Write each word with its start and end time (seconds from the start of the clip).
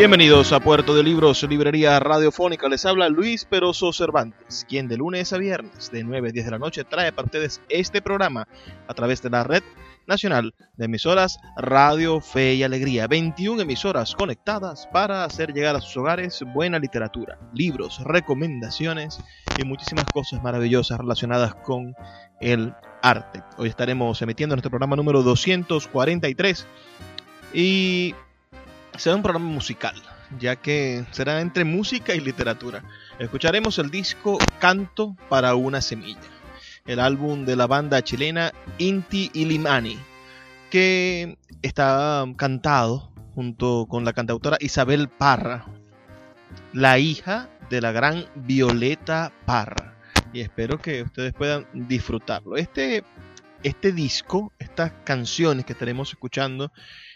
Bienvenidos 0.00 0.54
a 0.54 0.60
Puerto 0.60 0.94
de 0.94 1.02
Libros, 1.02 1.42
Librería 1.42 2.00
Radiofónica. 2.00 2.70
Les 2.70 2.86
habla 2.86 3.10
Luis 3.10 3.44
Peroso 3.44 3.92
Cervantes, 3.92 4.64
quien 4.66 4.88
de 4.88 4.96
lunes 4.96 5.30
a 5.34 5.36
viernes 5.36 5.90
de 5.90 6.02
9 6.02 6.30
a 6.30 6.32
10 6.32 6.44
de 6.46 6.50
la 6.52 6.58
noche 6.58 6.84
trae 6.84 7.12
para 7.12 7.26
ustedes 7.26 7.60
este 7.68 8.00
programa 8.00 8.48
a 8.88 8.94
través 8.94 9.20
de 9.20 9.28
la 9.28 9.44
red 9.44 9.62
nacional 10.06 10.54
de 10.78 10.86
emisoras 10.86 11.38
Radio 11.58 12.22
Fe 12.22 12.54
y 12.54 12.62
Alegría. 12.62 13.08
21 13.08 13.60
emisoras 13.60 14.14
conectadas 14.14 14.88
para 14.90 15.22
hacer 15.22 15.52
llegar 15.52 15.76
a 15.76 15.82
sus 15.82 15.98
hogares 15.98 16.42
buena 16.54 16.78
literatura, 16.78 17.38
libros, 17.52 18.02
recomendaciones 18.02 19.20
y 19.58 19.64
muchísimas 19.66 20.06
cosas 20.06 20.42
maravillosas 20.42 20.96
relacionadas 20.98 21.56
con 21.56 21.94
el 22.40 22.72
arte. 23.02 23.42
Hoy 23.58 23.68
estaremos 23.68 24.22
emitiendo 24.22 24.56
nuestro 24.56 24.70
programa 24.70 24.96
número 24.96 25.22
243 25.22 26.66
y 27.52 28.14
será 29.00 29.16
un 29.16 29.22
programa 29.22 29.48
musical, 29.48 29.94
ya 30.38 30.56
que 30.56 31.06
será 31.10 31.40
entre 31.40 31.64
música 31.64 32.14
y 32.14 32.20
literatura. 32.20 32.84
Escucharemos 33.18 33.78
el 33.78 33.90
disco 33.90 34.36
Canto 34.58 35.16
para 35.30 35.54
una 35.54 35.80
semilla, 35.80 36.20
el 36.84 37.00
álbum 37.00 37.46
de 37.46 37.56
la 37.56 37.66
banda 37.66 38.02
chilena 38.02 38.52
Inti 38.76 39.30
Ilimani, 39.32 39.98
que 40.70 41.38
está 41.62 42.26
cantado 42.36 43.10
junto 43.34 43.86
con 43.88 44.04
la 44.04 44.12
cantautora 44.12 44.58
Isabel 44.60 45.08
Parra, 45.08 45.64
la 46.74 46.98
hija 46.98 47.48
de 47.70 47.80
la 47.80 47.92
gran 47.92 48.26
Violeta 48.34 49.32
Parra. 49.46 49.96
Y 50.34 50.40
espero 50.40 50.78
que 50.78 51.04
ustedes 51.04 51.32
puedan 51.32 51.66
disfrutarlo. 51.72 52.58
Este, 52.58 53.02
este 53.62 53.92
disco, 53.92 54.52
estas 54.58 54.92
canciones 55.04 55.64
que 55.64 55.72
estaremos 55.72 56.10
escuchando 56.10 56.70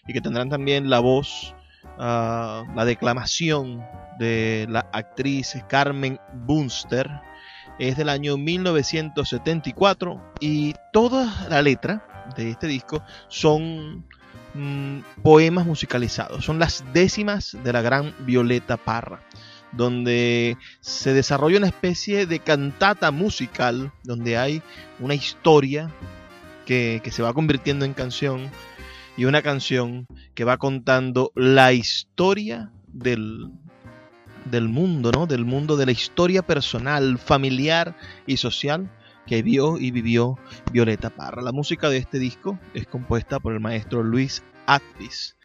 y 0.07 0.15
que 0.15 0.23
tendrán 0.23 0.49
también 0.49 0.89
la 0.89 1.01
voz 1.01 1.55
Ah, 1.99 2.65
la 2.75 2.85
declamación 2.85 3.85
de 4.19 4.67
la 4.69 4.87
actriz 4.93 5.57
Carmen 5.69 6.19
Bunster 6.33 7.09
es 7.79 7.97
del 7.97 8.09
año 8.09 8.37
1974 8.37 10.33
y 10.41 10.75
toda 10.93 11.49
la 11.49 11.63
letra 11.63 12.05
de 12.37 12.51
este 12.51 12.67
disco 12.67 13.03
son 13.29 14.07
mm, 14.55 14.99
poemas 15.23 15.67
musicalizados, 15.67 16.45
son 16.45 16.59
las 16.59 16.85
décimas 16.93 17.57
de 17.63 17.73
la 17.73 17.83
gran 17.83 18.13
Violeta 18.21 18.77
Parra 18.77 19.21
donde 19.77 20.57
se 20.81 21.13
desarrolla 21.13 21.59
una 21.59 21.67
especie 21.67 22.27
de 22.27 22.39
cantata 22.39 23.11
musical, 23.11 23.93
donde 24.05 24.39
hay 24.39 24.63
una 25.01 25.15
historia 25.15 25.91
que, 26.65 27.01
que 27.03 27.11
se 27.11 27.23
va 27.23 27.33
convirtiendo 27.33 27.85
en 27.85 27.93
canción 27.93 28.51
y 29.17 29.25
una 29.25 29.43
canción 29.43 30.07
que 30.35 30.45
va 30.45 30.57
contando 30.57 31.33
la 31.35 31.73
historia 31.73 32.73
del, 32.89 33.51
del 34.45 34.69
mundo, 34.69 35.13
¿no? 35.13 35.27
Del 35.27 35.45
mundo 35.45 35.77
de 35.77 35.87
la 35.87 35.93
historia 35.93 36.43
personal, 36.43 37.19
familiar 37.19 37.97
y 38.27 38.37
social 38.37 38.91
que 39.27 39.43
vio 39.43 39.79
y 39.79 39.91
vivió 39.91 40.39
Violeta 40.73 41.11
Parra. 41.11 41.43
La 41.43 41.53
música 41.53 41.89
de 41.89 41.99
este 41.99 42.19
disco 42.19 42.59
es 42.75 42.87
compuesta 42.87 43.41
por 43.41 43.53
el 43.55 43.61
maestro 43.61 44.03
Luis 44.03 44.43
Actis. 44.67 45.37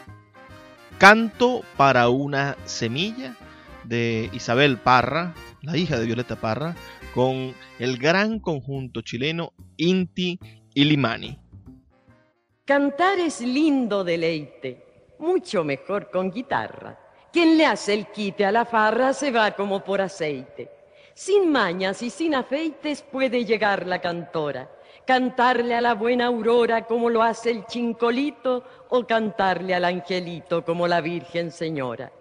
Canto 0.99 1.63
para 1.77 2.11
una 2.11 2.57
semilla 2.67 3.35
de 3.85 4.29
Isabel 4.33 4.77
Parra, 4.77 5.35
la 5.63 5.77
hija 5.77 5.99
de 5.99 6.07
Violeta 6.07 6.37
Parra, 6.37 6.77
con 7.15 7.55
el 7.79 7.99
gran 7.99 8.39
conjunto 8.39 9.01
chileno 9.01 9.53
Inti 9.77 10.39
Ilimani. 10.75 11.39
Cantar 12.71 13.19
es 13.19 13.41
lindo 13.41 14.05
deleite, 14.05 15.17
mucho 15.19 15.65
mejor 15.65 16.09
con 16.09 16.31
guitarra. 16.31 16.97
Quien 17.33 17.59
le 17.59 17.67
hace 17.67 17.95
el 17.95 18.07
quite 18.07 18.47
a 18.47 18.53
la 18.53 18.65
farra 18.65 19.13
se 19.13 19.33
va 19.33 19.51
como 19.57 19.83
por 19.83 20.01
aceite. 20.01 20.71
Sin 21.13 21.51
mañas 21.51 22.01
y 22.01 22.11
sin 22.11 22.37
afeites 22.37 23.03
puede 23.03 23.45
llegar 23.45 23.89
la 23.89 24.01
cantora, 24.01 24.71
cantarle 25.05 25.75
a 25.75 25.81
la 25.81 25.95
buena 25.95 26.27
aurora 26.27 26.85
como 26.85 27.11
lo 27.11 27.25
hace 27.25 27.51
el 27.51 27.67
chincolito 27.67 28.63
o 28.91 29.05
cantarle 29.05 29.75
al 29.75 29.85
angelito 29.85 30.65
como 30.65 30.87
la 30.87 31.01
Virgen 31.01 31.51
Señora. 31.51 32.13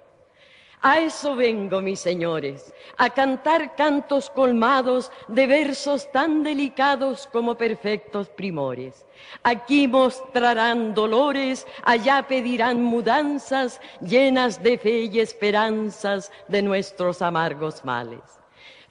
A 0.82 1.02
eso 1.02 1.36
vengo, 1.36 1.82
mis 1.82 2.00
señores, 2.00 2.74
a 2.96 3.10
cantar 3.10 3.76
cantos 3.76 4.30
colmados 4.30 5.12
de 5.28 5.46
versos 5.46 6.10
tan 6.14 6.42
delicados 6.42 7.28
como 7.34 7.56
perfectos 7.56 8.30
primores. 8.30 9.06
Aquí 9.44 9.90
mostrarán 9.90 10.94
dolores, 10.94 11.68
allá 11.84 12.26
pedirán 12.26 12.82
mudanzas 12.82 13.82
llenas 14.00 14.64
de 14.64 14.78
fe 14.78 15.10
y 15.12 15.20
esperanzas 15.20 16.32
de 16.48 16.62
nuestros 16.62 17.22
amargos 17.22 17.84
males. 17.84 18.22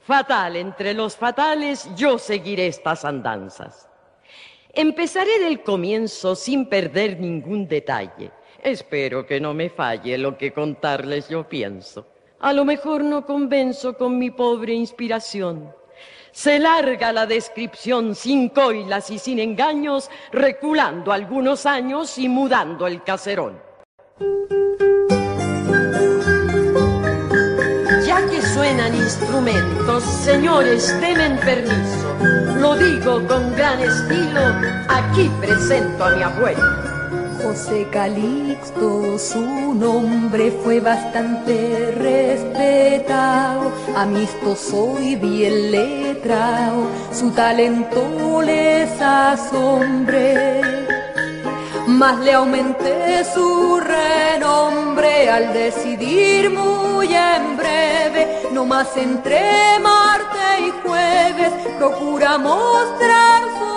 Fatal 0.01 0.57
entre 0.57 0.93
los 0.93 1.17
fatales, 1.17 1.89
yo 1.95 2.19
seguiré 2.19 2.67
estas 2.67 3.03
andanzas. 3.03 3.89
Empezaré 4.73 5.39
del 5.39 5.63
comienzo 5.63 6.35
sin 6.35 6.69
perder 6.69 7.19
ningún 7.19 7.67
detalle 7.67 8.31
Espero 8.63 9.25
que 9.25 9.39
no 9.39 9.53
me 9.53 9.69
falle 9.69 10.17
lo 10.17 10.37
que 10.37 10.51
contarles 10.51 11.29
yo 11.29 11.47
pienso. 11.47 12.05
A 12.39 12.53
lo 12.53 12.65
mejor 12.65 13.03
no 13.03 13.25
convenzo 13.25 13.97
con 13.97 14.17
mi 14.17 14.31
pobre 14.31 14.73
inspiración. 14.73 15.73
Se 16.31 16.59
larga 16.59 17.11
la 17.11 17.25
descripción 17.25 18.15
sin 18.15 18.49
coilas 18.49 19.09
y 19.09 19.19
sin 19.19 19.39
engaños, 19.39 20.09
reculando 20.31 21.11
algunos 21.11 21.65
años 21.65 22.17
y 22.17 22.29
mudando 22.29 22.85
el 22.87 23.03
caserón. 23.03 23.59
Ya 28.05 28.25
que 28.29 28.41
suenan 28.41 28.95
instrumentos, 28.95 30.03
señores, 30.03 30.99
denme 31.01 31.37
permiso. 31.41 32.15
Lo 32.59 32.75
digo 32.75 33.25
con 33.27 33.55
gran 33.55 33.79
estilo, 33.79 34.41
aquí 34.89 35.29
presento 35.41 36.05
a 36.05 36.11
mi 36.11 36.23
abuelo. 36.23 36.98
José 37.43 37.87
Calixto, 37.89 39.17
su 39.17 39.73
nombre 39.73 40.51
fue 40.63 40.79
bastante 40.79 41.93
respetado, 41.97 43.71
amistoso 43.95 44.97
y 44.99 45.15
bien 45.15 45.71
letrado, 45.71 46.87
su 47.11 47.31
talento 47.31 48.41
les 48.41 48.89
asombré. 49.01 50.61
Más 51.87 52.19
le 52.19 52.33
aumenté 52.33 53.23
su 53.33 53.79
renombre 53.79 55.29
al 55.29 55.53
decidir 55.53 56.49
muy 56.51 57.07
en 57.13 57.57
breve, 57.57 58.43
no 58.51 58.65
más 58.65 58.95
entre 58.97 59.79
martes 59.81 60.59
y 60.67 60.87
jueves, 60.87 61.51
procura 61.77 62.37
mostrar 62.37 63.43
su 63.57 63.68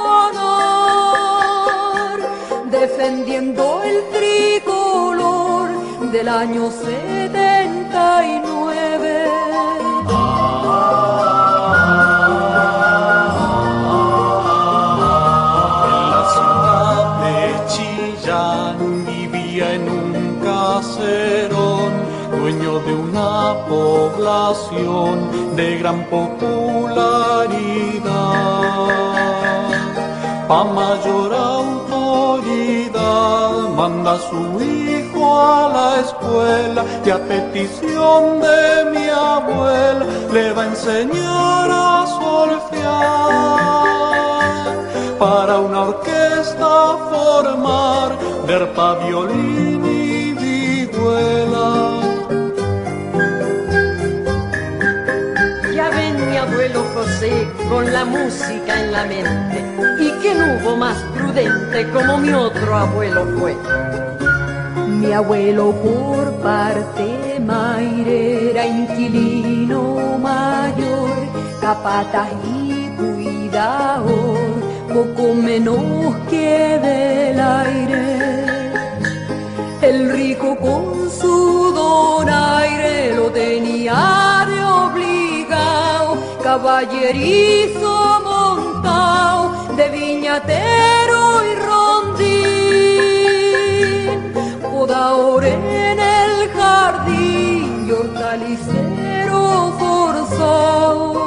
defendiendo 2.82 3.81
el 3.84 3.99
tricolor 4.17 5.69
del 6.11 6.29
año 6.29 6.69
79. 6.69 6.88
En 15.90 16.02
la 16.12 16.23
ciudad 16.34 17.02
de 17.23 17.38
Chillán 17.70 18.76
vivía 19.06 19.67
en 19.75 19.85
un 19.88 20.12
caserón, 20.43 21.93
dueño 22.37 22.73
de 22.81 22.93
una 22.94 23.64
población 23.69 25.14
de 25.55 25.78
gran 25.78 25.99
popularidad. 26.06 26.51
Manda 34.02 34.14
a 34.14 34.19
su 34.19 34.60
hijo 34.60 35.40
a 35.40 35.69
la 35.69 36.00
escuela 36.00 36.84
y 37.04 37.10
a 37.10 37.19
petición 37.19 38.40
de 38.40 38.90
mi 38.90 39.08
abuela 39.08 40.04
le 40.32 40.52
va 40.52 40.62
a 40.62 40.66
enseñar 40.66 41.70
a 41.70 42.06
solfear 42.19 42.82
para 45.19 45.58
una 45.60 45.82
orquesta 45.82 46.96
formar 47.10 48.19
verpa, 48.46 48.94
violín 49.06 49.84
y 49.84 50.32
vihuela. 50.32 52.00
Ya 55.75 55.90
ven 55.90 56.31
mi 56.31 56.37
abuelo 56.38 56.84
José 56.94 57.49
con 57.69 57.93
la 57.93 58.04
música 58.04 58.81
en 58.81 58.93
la 58.93 59.04
mente 59.04 59.72
y 60.00 60.10
que 60.20 60.34
no 60.34 60.44
hubo 60.56 60.76
más 60.76 60.96
prudente 61.14 61.88
como 61.90 62.19
mi 62.19 62.32
otro 62.32 62.76
abuelo 62.76 63.26
fue. 63.38 63.56
Mi 65.02 65.12
abuelo 65.12 65.72
por 65.72 66.32
parte 66.44 67.40
maire 67.40 68.50
era 68.50 68.64
inquilino 68.64 70.16
mayor, 70.16 71.10
capata 71.60 72.28
y 72.44 72.88
cuidador, 72.96 74.38
poco 74.94 75.34
menos 75.34 76.14
que 76.31 76.78
del 76.87 77.40
aire. 77.40 78.44
El 79.82 80.12
rico 80.12 80.56
con 80.56 81.10
su 81.10 81.72
donaire 81.75 83.16
lo 83.16 83.26
tenía 83.32 84.46
de 84.49 84.64
obligado, 84.84 86.16
caballerizo 86.44 88.20
montado, 88.22 89.75
de 89.75 89.88
viñatero 89.88 91.12
Podador 95.02 95.44
en 95.44 95.99
el 95.99 96.49
jardín 96.54 97.88
y 97.88 97.90
hortalicero 97.90 99.72
forzado. 99.81 101.22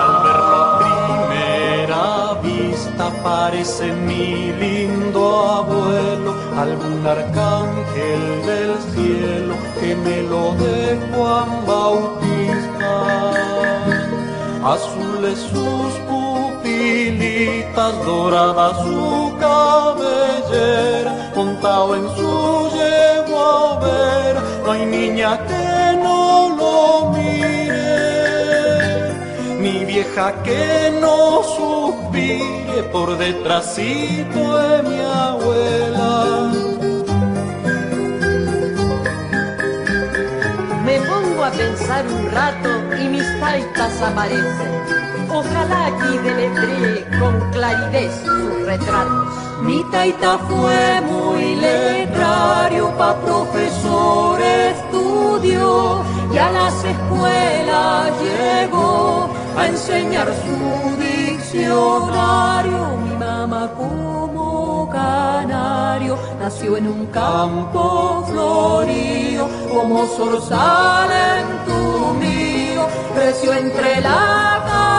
Al 0.00 0.12
verlo 0.24 0.56
a 0.64 0.66
primera 0.80 2.06
vista 2.42 3.04
parece 3.22 3.92
mi 3.92 4.52
lindo 4.58 5.20
abuelo, 5.60 6.30
algún 6.58 7.06
arcángel 7.06 8.22
del 8.46 8.72
cielo 8.94 9.54
que 9.78 9.94
me 9.94 10.22
lo 10.22 10.54
dejó 10.54 11.18
a 11.26 11.44
bautizar. 11.66 13.34
Azules 14.64 15.38
sus 15.38 15.92
pupilitas, 17.10 18.04
dorada 18.04 18.74
su 18.82 19.36
cabellera, 19.40 21.32
montado 21.34 21.96
en 21.96 22.08
su 22.16 22.70
yegua 22.76 23.78
ver, 23.80 24.36
no 24.64 24.72
hay 24.72 24.86
niña 24.86 25.38
que 25.46 25.96
no 26.02 26.56
lo 26.56 27.10
mire 27.10 27.80
ni 29.58 29.84
vieja 29.84 30.42
que 30.42 30.92
no 31.00 31.42
suspire 31.42 32.82
por 32.92 33.18
detrásito 33.18 34.56
de 34.58 34.82
mi 34.82 35.00
abuela. 35.00 36.52
Me 40.84 40.98
pongo 41.00 41.44
a 41.44 41.50
pensar 41.50 42.06
un 42.06 42.30
rato 42.30 42.70
y 43.00 43.08
mis 43.08 43.40
taitas 43.40 44.00
aparecen. 44.00 45.09
Ojalá 45.32 45.86
aquí 45.86 46.18
deletree 46.18 47.06
con 47.20 47.50
claridad 47.52 48.10
sus 48.24 48.66
retratos. 48.66 49.28
Mi 49.62 49.84
taita 49.92 50.38
fue 50.38 51.00
muy 51.02 51.54
letrario, 51.56 52.90
pa' 52.98 53.14
profesor 53.20 54.40
estudió 54.40 56.02
y 56.32 56.38
a 56.38 56.50
las 56.50 56.74
escuelas 56.84 58.12
llegó 58.20 59.28
a 59.56 59.66
enseñar 59.68 60.26
su 60.26 60.96
diccionario. 61.00 62.96
Mi 63.04 63.16
mamá 63.16 63.70
como 63.76 64.88
canario 64.90 66.18
nació 66.40 66.76
en 66.76 66.88
un 66.88 67.06
campo 67.06 68.24
florío, 68.28 69.48
como 69.72 70.06
zorzal 70.06 71.10
en 71.12 71.46
tu 71.66 72.14
mío, 72.14 72.86
creció 73.14 73.52
entre 73.52 74.00
la 74.00 74.89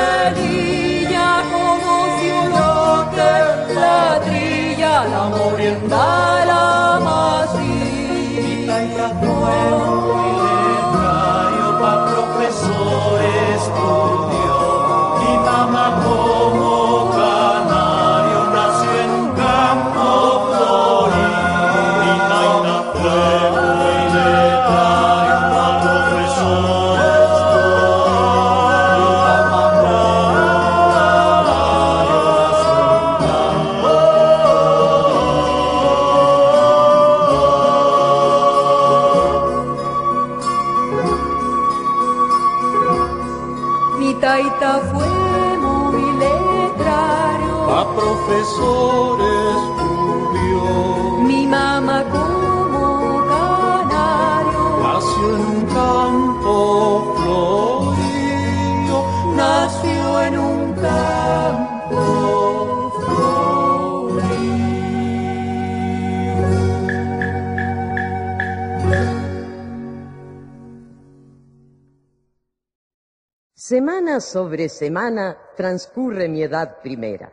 candelilla, 0.00 1.28
conoció 1.52 2.36
lo 2.56 2.74
que 3.14 3.32
la 3.74 4.20
trilla, 4.24 4.94
la 5.04 5.24
morienda, 5.36 6.44
la 6.50 7.00
masilla. 7.04 8.00
pa' 11.80 11.98
profesor 12.10 13.18
estudió, 13.54 14.56
mi 15.18 15.32
mamá 15.46 15.86
como 16.04 16.59
Sobre 74.20 74.68
semana 74.68 75.36
transcurre 75.56 76.28
mi 76.28 76.42
edad 76.42 76.80
primera. 76.82 77.32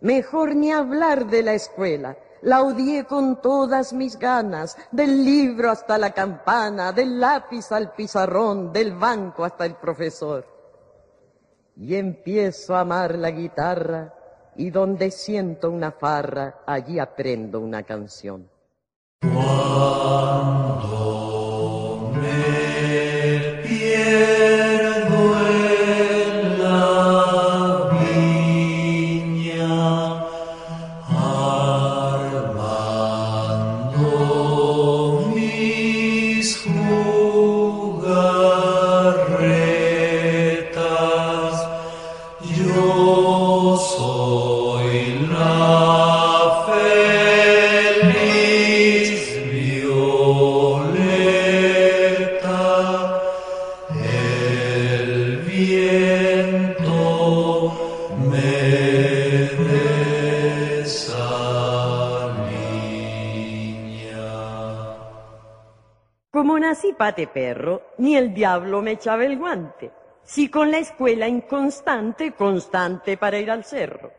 Mejor 0.00 0.54
ni 0.54 0.70
hablar 0.70 1.26
de 1.26 1.42
la 1.42 1.54
escuela. 1.54 2.16
La 2.42 2.62
odié 2.62 3.04
con 3.04 3.42
todas 3.42 3.92
mis 3.92 4.16
ganas, 4.16 4.76
del 4.92 5.24
libro 5.24 5.70
hasta 5.70 5.98
la 5.98 6.12
campana, 6.12 6.92
del 6.92 7.18
lápiz 7.18 7.72
al 7.72 7.92
pizarrón, 7.92 8.72
del 8.72 8.92
banco 8.92 9.44
hasta 9.44 9.66
el 9.66 9.74
profesor. 9.74 10.46
Y 11.74 11.96
empiezo 11.96 12.76
a 12.76 12.80
amar 12.80 13.16
la 13.16 13.30
guitarra 13.32 14.14
y 14.54 14.70
donde 14.70 15.10
siento 15.10 15.70
una 15.70 15.90
farra, 15.92 16.62
allí 16.66 16.98
aprendo 16.98 17.60
una 17.60 17.82
canción. 17.82 18.48
Nací 66.68 66.92
pate 66.92 67.26
perro, 67.26 67.94
ni 67.96 68.14
el 68.14 68.34
diablo 68.34 68.82
me 68.82 68.92
echaba 68.92 69.24
el 69.24 69.38
guante. 69.38 69.90
Si 70.22 70.50
con 70.50 70.70
la 70.70 70.78
escuela 70.78 71.26
inconstante, 71.26 72.32
constante 72.32 73.16
para 73.16 73.38
ir 73.38 73.50
al 73.50 73.64
cerro. 73.64 74.12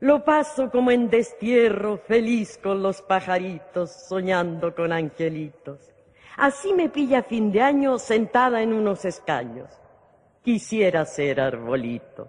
Lo 0.00 0.22
paso 0.22 0.70
como 0.70 0.90
en 0.90 1.08
destierro, 1.08 1.96
feliz 1.96 2.58
con 2.62 2.82
los 2.82 3.00
pajaritos, 3.00 3.90
soñando 3.90 4.74
con 4.74 4.92
angelitos. 4.92 5.80
Así 6.36 6.74
me 6.74 6.90
pilla 6.90 7.22
fin 7.22 7.50
de 7.50 7.62
año 7.62 7.98
sentada 7.98 8.60
en 8.60 8.74
unos 8.74 9.06
escaños. 9.06 9.70
Quisiera 10.42 11.06
ser 11.06 11.40
arbolito. 11.40 12.28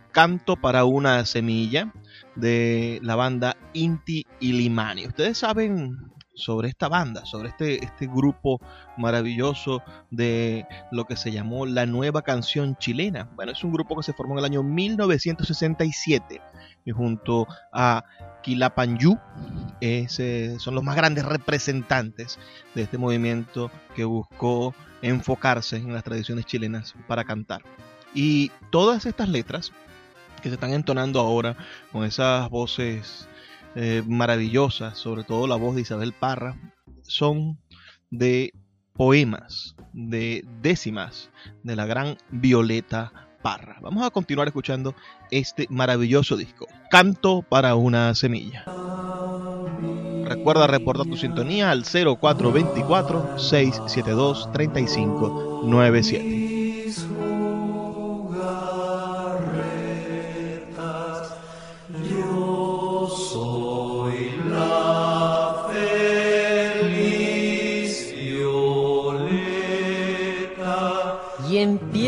Canto 0.11 0.57
para 0.57 0.83
una 0.85 1.25
Semilla 1.25 1.93
de 2.35 2.99
la 3.01 3.15
banda 3.15 3.55
Inti 3.73 4.25
Ilimani. 4.39 5.07
Ustedes 5.07 5.37
saben 5.37 6.11
sobre 6.33 6.69
esta 6.69 6.89
banda, 6.89 7.25
sobre 7.25 7.49
este, 7.49 7.83
este 7.83 8.07
grupo 8.07 8.59
maravilloso 8.97 9.83
de 10.09 10.65
lo 10.91 11.05
que 11.05 11.15
se 11.15 11.31
llamó 11.31 11.65
la 11.65 11.85
nueva 11.85 12.23
canción 12.23 12.75
chilena. 12.77 13.29
Bueno, 13.35 13.51
es 13.51 13.63
un 13.63 13.71
grupo 13.71 13.95
que 13.95 14.03
se 14.03 14.13
formó 14.13 14.33
en 14.33 14.39
el 14.39 14.45
año 14.45 14.63
1967 14.63 16.41
y 16.83 16.91
junto 16.91 17.47
a 17.71 18.03
Quilapanyú 18.43 19.17
son 20.57 20.75
los 20.75 20.83
más 20.83 20.95
grandes 20.95 21.25
representantes 21.25 22.39
de 22.75 22.83
este 22.83 22.97
movimiento 22.97 23.71
que 23.95 24.03
buscó 24.03 24.73
enfocarse 25.01 25.77
en 25.77 25.93
las 25.93 26.03
tradiciones 26.03 26.45
chilenas 26.45 26.95
para 27.07 27.23
cantar. 27.23 27.61
Y 28.13 28.51
todas 28.71 29.05
estas 29.05 29.29
letras 29.29 29.71
que 30.41 30.49
se 30.49 30.55
están 30.55 30.73
entonando 30.73 31.19
ahora 31.19 31.55
con 31.91 32.05
esas 32.05 32.49
voces 32.49 33.27
eh, 33.75 34.03
maravillosas, 34.07 34.97
sobre 34.97 35.23
todo 35.23 35.47
la 35.47 35.55
voz 35.55 35.75
de 35.75 35.81
Isabel 35.81 36.13
Parra, 36.13 36.57
son 37.03 37.59
de 38.09 38.53
poemas, 38.93 39.75
de 39.93 40.43
décimas 40.61 41.29
de 41.63 41.75
la 41.75 41.85
gran 41.85 42.17
Violeta 42.29 43.11
Parra. 43.41 43.77
Vamos 43.81 44.05
a 44.05 44.11
continuar 44.11 44.47
escuchando 44.47 44.95
este 45.31 45.67
maravilloso 45.69 46.37
disco, 46.37 46.67
Canto 46.89 47.41
para 47.41 47.75
una 47.75 48.13
semilla. 48.15 48.65
Recuerda 50.25 50.67
reportar 50.67 51.07
tu 51.07 51.17
sintonía 51.17 51.71
al 51.71 51.83
0424 51.83 53.39
672 53.39 54.51
3597. 54.53 56.40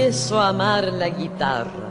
Empiezo 0.03 0.37
a 0.37 0.49
amar 0.49 0.91
la 0.91 1.07
guitarra. 1.07 1.89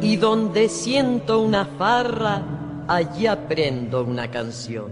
Y 0.00 0.16
donde 0.16 0.68
siento 0.68 1.38
una 1.38 1.64
farra, 1.64 2.42
allí 2.88 3.28
aprendo 3.28 4.02
una 4.02 4.28
canción. 4.28 4.90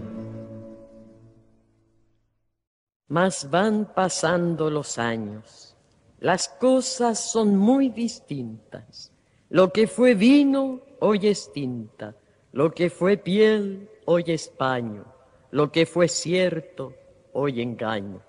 Mas 3.09 3.49
van 3.51 3.91
pasando 3.93 4.69
los 4.69 4.97
años, 4.97 5.75
las 6.19 6.47
cosas 6.47 7.19
son 7.19 7.57
muy 7.57 7.89
distintas. 7.89 9.11
Lo 9.49 9.73
que 9.73 9.85
fue 9.85 10.15
vino, 10.15 10.79
hoy 11.01 11.27
es 11.27 11.51
tinta. 11.51 12.15
Lo 12.53 12.71
que 12.71 12.89
fue 12.89 13.17
piel, 13.17 13.89
hoy 14.05 14.23
es 14.27 14.47
paño. 14.47 15.03
Lo 15.51 15.69
que 15.69 15.85
fue 15.85 16.07
cierto, 16.07 16.93
hoy 17.33 17.61
engaño. 17.61 18.21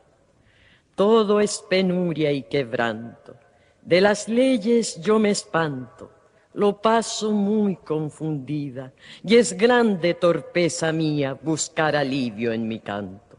Todo 0.97 1.39
es 1.39 1.65
penuria 1.71 2.33
y 2.33 2.43
quebranto. 2.43 3.37
De 3.85 4.01
las 4.01 4.29
leyes 4.29 4.99
yo 5.03 5.19
me 5.19 5.29
espanto, 5.29 6.11
lo 6.55 6.81
paso 6.81 7.33
muy 7.33 7.77
confundida, 7.77 8.95
y 9.23 9.37
es 9.37 9.53
grande 9.53 10.15
torpeza 10.15 10.91
mía 10.91 11.39
buscar 11.43 11.95
alivio 11.95 12.53
en 12.55 12.67
mi 12.67 12.81
canto. 12.81 13.37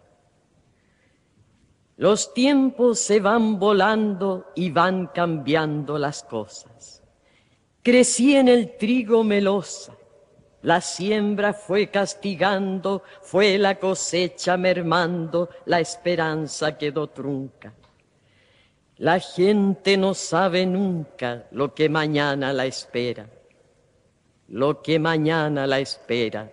Los 1.98 2.32
tiempos 2.36 3.00
se 3.00 3.20
van 3.20 3.58
volando 3.58 4.52
y 4.54 4.70
van 4.70 5.08
cambiando 5.08 5.98
las 5.98 6.22
cosas. 6.22 7.02
Crecí 7.82 8.36
en 8.36 8.48
el 8.48 8.78
trigo 8.78 9.24
melosa, 9.24 9.96
la 10.62 10.80
siembra 10.80 11.54
fue 11.54 11.88
castigando, 11.88 13.02
fue 13.22 13.58
la 13.58 13.80
cosecha 13.80 14.58
mermando, 14.58 15.50
la 15.66 15.80
esperanza 15.80 16.78
quedó 16.78 17.08
trunca. 17.08 17.74
La 18.98 19.20
gente 19.20 19.98
no 19.98 20.14
sabe 20.14 20.66
nunca 20.66 21.48
lo 21.52 21.74
que 21.74 21.90
mañana 21.90 22.54
la 22.54 22.66
espera. 22.66 23.30
Lo 24.48 24.82
que 24.82 25.00
mañana 25.00 25.68
la 25.68 25.80
espera, 25.80 26.50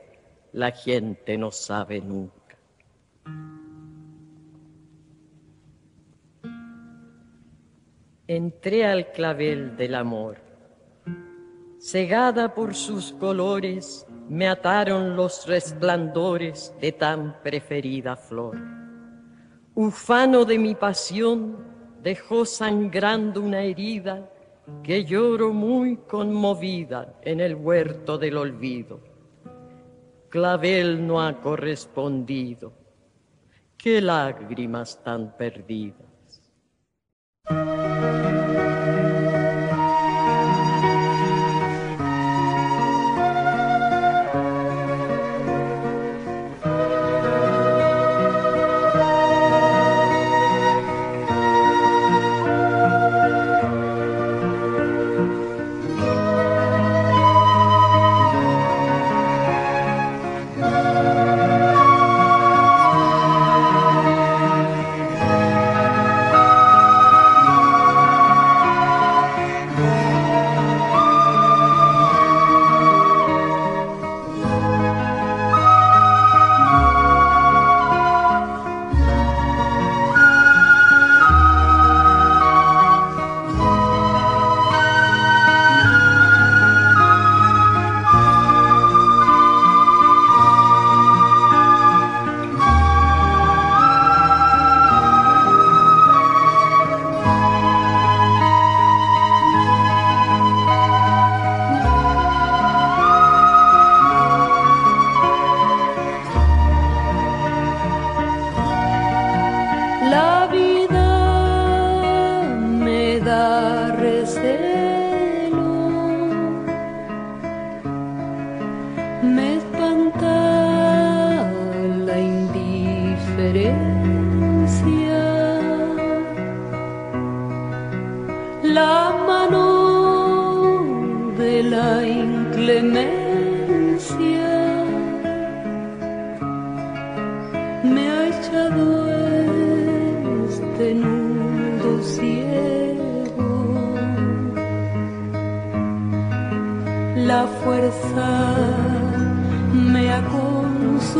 la 0.52 0.72
gente 0.72 1.38
no 1.38 1.52
sabe 1.52 2.00
nunca. 2.00 2.32
Entré 8.26 8.86
al 8.86 9.12
clavel 9.12 9.76
del 9.76 9.94
amor. 9.94 10.38
Cegada 11.78 12.54
por 12.54 12.74
sus 12.74 13.12
colores, 13.12 14.06
me 14.28 14.48
ataron 14.48 15.14
los 15.14 15.46
resplandores 15.46 16.74
de 16.80 16.92
tan 16.92 17.40
preferida 17.42 18.16
flor. 18.16 18.58
Ufano 19.74 20.44
de 20.44 20.58
mi 20.58 20.74
pasión, 20.74 21.71
dejó 22.02 22.44
sangrando 22.44 23.40
una 23.40 23.62
herida 23.62 24.28
que 24.82 25.04
lloro 25.04 25.52
muy 25.52 25.96
conmovida 25.96 27.14
en 27.22 27.40
el 27.40 27.54
huerto 27.54 28.18
del 28.18 28.36
olvido. 28.36 29.00
Clavel 30.28 31.06
no 31.06 31.22
ha 31.22 31.40
correspondido, 31.40 32.72
qué 33.76 34.00
lágrimas 34.00 35.02
tan 35.02 35.36
perdidas. 35.36 36.06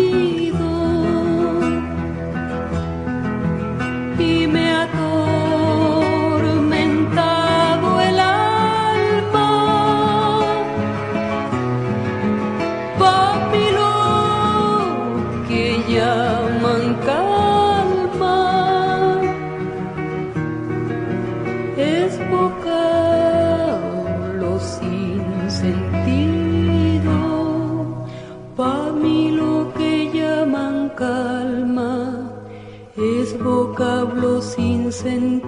por 35.02 35.41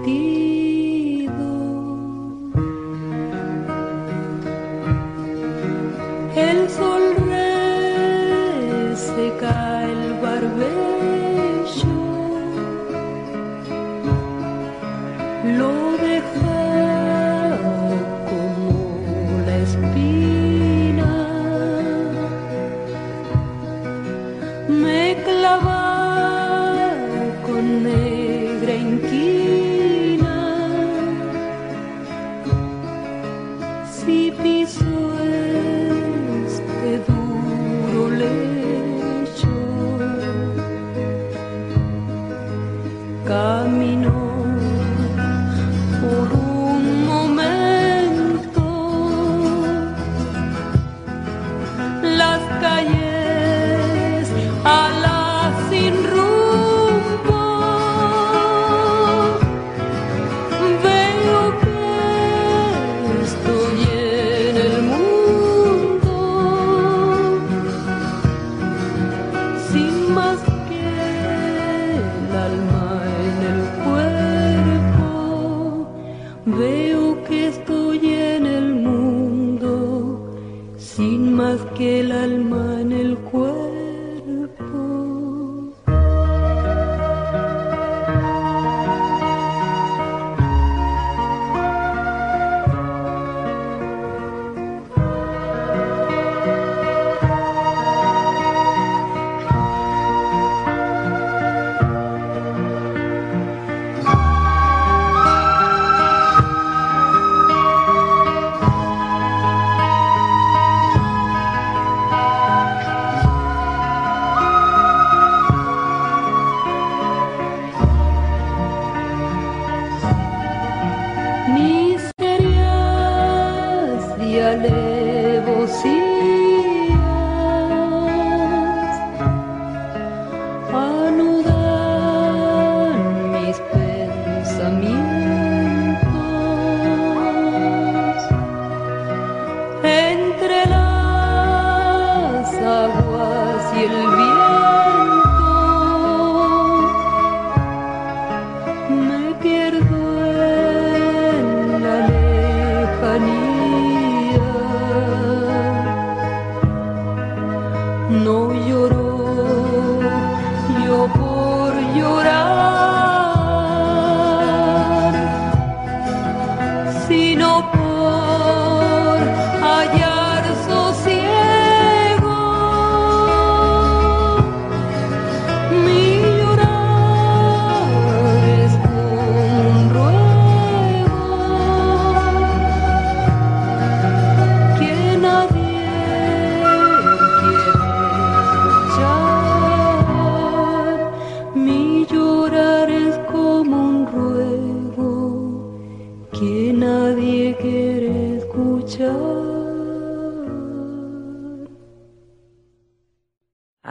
我。 167.72 168.23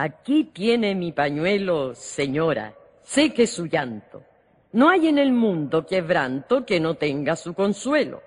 Aquí 0.06 0.52
tiene 0.54 0.96
mi 0.96 1.13
pañuelo, 1.13 1.96
señora, 1.96 2.76
sé 3.04 3.34
que 3.34 3.48
su 3.48 3.68
llanto. 3.68 4.22
No 4.74 4.89
hay 4.89 5.08
en 5.08 5.18
el 5.18 5.32
mundo 5.32 5.86
quebranto 5.86 6.66
que 6.66 6.78
no 6.78 6.96
tenga 6.96 7.38
su 7.38 7.54
consuelo. 7.54 8.22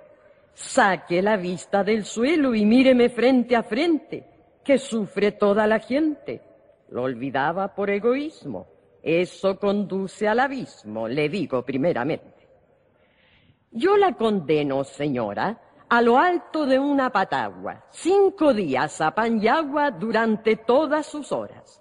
Saque 0.55 1.21
la 1.21 1.37
vista 1.37 1.85
del 1.85 2.07
suelo 2.07 2.55
y 2.55 2.65
míreme 2.65 3.11
frente 3.11 3.55
a 3.55 3.63
frente, 3.63 4.25
que 4.65 4.79
sufre 4.79 5.33
toda 5.33 5.67
la 5.67 5.79
gente. 5.79 6.41
Lo 6.89 7.03
olvidaba 7.03 7.75
por 7.75 7.91
egoísmo. 7.91 8.67
Eso 9.03 9.59
conduce 9.59 10.27
al 10.27 10.41
abismo, 10.41 11.07
le 11.07 11.29
digo 11.29 11.63
primeramente. 11.63 12.49
Yo 13.71 13.99
la 13.99 14.15
condeno, 14.15 14.83
señora, 14.83 15.61
a 15.89 16.03
lo 16.03 16.19
alto 16.19 16.67
de 16.67 16.79
una 16.79 17.11
patagua, 17.11 17.85
cinco 17.91 18.53
días 18.53 19.01
a 19.01 19.15
pan 19.15 19.43
y 19.43 19.49
agua 19.49 19.91
durante 19.91 20.57
todas 20.57 21.07
sus 21.07 21.31
horas. 21.33 21.81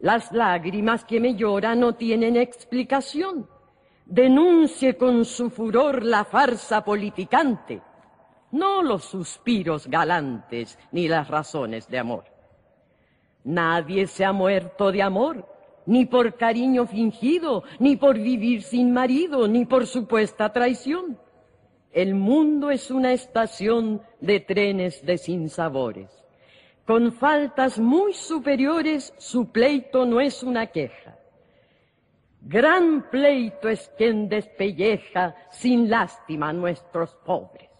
Las 0.00 0.32
lágrimas 0.32 1.04
que 1.04 1.20
me 1.20 1.34
lloran 1.34 1.80
no 1.80 1.94
tienen 1.94 2.36
explicación. 2.36 3.48
Denuncie 4.04 4.96
con 4.96 5.24
su 5.24 5.50
furor 5.50 6.04
la 6.04 6.24
farsa 6.24 6.84
politicante, 6.84 7.82
no 8.52 8.82
los 8.82 9.04
suspiros 9.04 9.86
galantes 9.88 10.78
ni 10.92 11.08
las 11.08 11.28
razones 11.28 11.88
de 11.88 11.98
amor. 11.98 12.24
Nadie 13.44 14.06
se 14.06 14.24
ha 14.24 14.32
muerto 14.32 14.92
de 14.92 15.02
amor, 15.02 15.46
ni 15.86 16.04
por 16.04 16.34
cariño 16.36 16.86
fingido, 16.86 17.64
ni 17.78 17.96
por 17.96 18.18
vivir 18.18 18.62
sin 18.62 18.92
marido, 18.92 19.46
ni 19.48 19.64
por 19.64 19.86
supuesta 19.86 20.52
traición. 20.52 21.18
El 21.92 22.14
mundo 22.14 22.70
es 22.70 22.90
una 22.90 23.12
estación 23.12 24.02
de 24.20 24.40
trenes 24.40 25.04
de 25.04 25.18
sinsabores. 25.18 26.10
Con 26.86 27.12
faltas 27.12 27.78
muy 27.78 28.14
superiores, 28.14 29.12
su 29.18 29.50
pleito 29.50 30.06
no 30.06 30.20
es 30.20 30.42
una 30.42 30.66
queja. 30.68 31.18
Gran 32.42 33.10
pleito 33.10 33.68
es 33.68 33.90
quien 33.98 34.28
despelleja 34.28 35.34
sin 35.50 35.90
lástima 35.90 36.50
a 36.50 36.52
nuestros 36.52 37.14
pobres. 37.24 37.75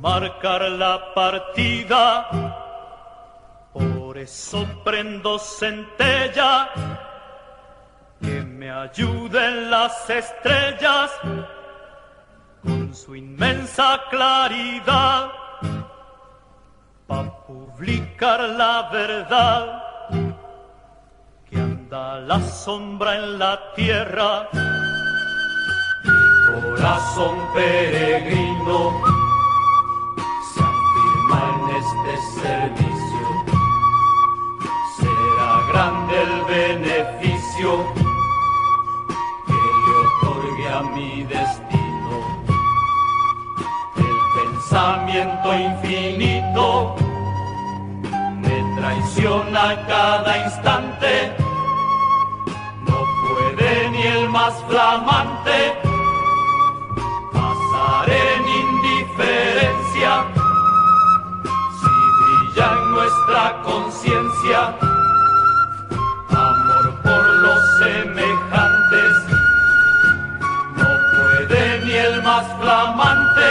Marcar 0.00 0.62
la 0.62 1.12
partida, 1.14 2.26
por 3.72 4.16
eso 4.16 4.66
prendo 4.82 5.38
centella, 5.38 6.70
que 8.20 8.40
me 8.40 8.70
ayuden 8.70 9.70
las 9.70 10.08
estrellas 10.08 11.10
con 12.62 12.94
su 12.94 13.14
inmensa 13.14 14.00
claridad 14.08 15.32
para 17.06 17.30
publicar 17.46 18.40
la 18.40 18.88
verdad 18.90 19.82
que 21.50 21.56
anda 21.58 22.20
la 22.20 22.40
sombra 22.40 23.16
en 23.16 23.38
la 23.38 23.74
tierra. 23.74 24.48
Corazón 26.46 27.36
peregrino 27.54 29.19
en 31.48 31.76
este 31.80 32.12
servicio. 32.40 33.26
Será 34.96 35.52
grande 35.70 36.14
el 36.22 36.34
beneficio 36.56 37.68
que 39.46 39.60
le 39.84 39.92
otorgue 40.06 40.68
a 40.68 40.82
mi 40.94 41.24
destino 41.24 41.70
pensamiento 44.70 45.54
infinito 45.54 46.94
me 48.40 48.80
traiciona 48.80 49.86
cada 49.86 50.44
instante. 50.44 51.32
No 52.86 52.98
puede 53.22 53.90
ni 53.90 54.02
el 54.02 54.28
más 54.28 54.54
flamante 54.68 55.79
amor 66.30 66.94
por 67.02 67.24
los 67.44 67.78
semejantes. 67.78 69.16
No 70.76 70.88
puede 71.12 71.80
ni 71.84 71.92
el 71.92 72.22
más 72.22 72.46
flamante 72.60 73.48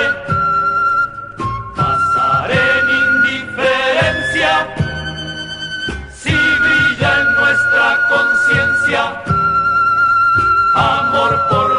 pasar 1.76 2.52
en 2.52 2.90
indiferencia. 3.06 4.76
Si 6.14 6.32
brilla 6.32 7.22
en 7.22 7.34
nuestra 7.36 7.98
conciencia, 8.10 9.24
amor 10.76 11.48
por 11.50 11.79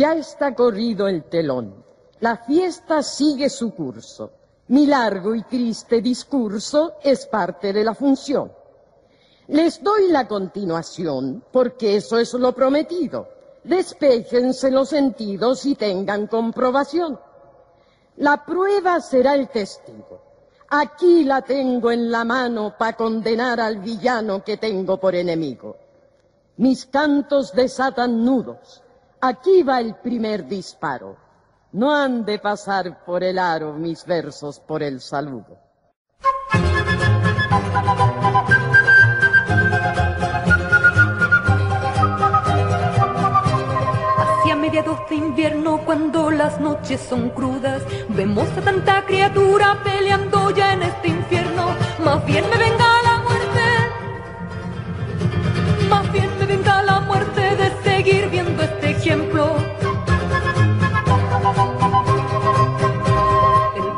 Ya 0.00 0.14
está 0.14 0.54
corrido 0.54 1.08
el 1.08 1.24
telón. 1.24 1.84
La 2.20 2.38
fiesta 2.38 3.02
sigue 3.02 3.50
su 3.50 3.74
curso. 3.74 4.30
Mi 4.68 4.86
largo 4.86 5.34
y 5.34 5.42
triste 5.42 6.00
discurso 6.00 6.94
es 7.02 7.26
parte 7.26 7.70
de 7.70 7.84
la 7.84 7.94
función. 7.94 8.50
Les 9.48 9.82
doy 9.82 10.08
la 10.08 10.26
continuación 10.26 11.44
porque 11.52 11.96
eso 11.96 12.18
es 12.18 12.32
lo 12.32 12.54
prometido. 12.54 13.28
Despejense 13.62 14.70
los 14.70 14.88
sentidos 14.88 15.66
y 15.66 15.74
tengan 15.74 16.28
comprobación. 16.28 17.20
La 18.16 18.42
prueba 18.42 19.02
será 19.02 19.34
el 19.34 19.50
testigo. 19.50 20.22
Aquí 20.70 21.24
la 21.24 21.42
tengo 21.42 21.90
en 21.90 22.10
la 22.10 22.24
mano 22.24 22.74
para 22.78 22.96
condenar 22.96 23.60
al 23.60 23.80
villano 23.80 24.42
que 24.42 24.56
tengo 24.56 24.98
por 24.98 25.14
enemigo. 25.14 25.76
Mis 26.56 26.86
cantos 26.86 27.52
desatan 27.52 28.24
nudos 28.24 28.82
Aquí 29.22 29.62
va 29.62 29.80
el 29.80 29.96
primer 29.96 30.46
disparo. 30.48 31.14
No 31.72 31.94
han 31.94 32.24
de 32.24 32.38
pasar 32.38 33.04
por 33.04 33.22
el 33.22 33.38
aro 33.38 33.74
mis 33.74 34.06
versos 34.06 34.60
por 34.60 34.82
el 34.82 34.98
saludo. 35.02 35.58
Hacia 44.16 44.56
mediados 44.56 44.98
de 45.10 45.16
invierno, 45.16 45.84
cuando 45.84 46.30
las 46.30 46.58
noches 46.58 47.02
son 47.02 47.28
crudas, 47.28 47.82
vemos 48.08 48.48
a 48.56 48.62
tanta 48.62 49.04
criatura 49.04 49.82
peleando 49.84 50.50
ya 50.50 50.72
en 50.72 50.82
este 50.82 51.08
infierno. 51.08 51.66
Más 52.02 52.24
bien 52.24 52.48
me 52.48 52.56
venga 52.56 53.02
la 53.02 53.18
muerte, 53.18 53.60
más 55.90 56.10
bien 56.10 56.38
me 56.38 56.46
venga 56.46 56.82
la 56.84 57.00
muerte 57.00 57.49
El 59.02 59.22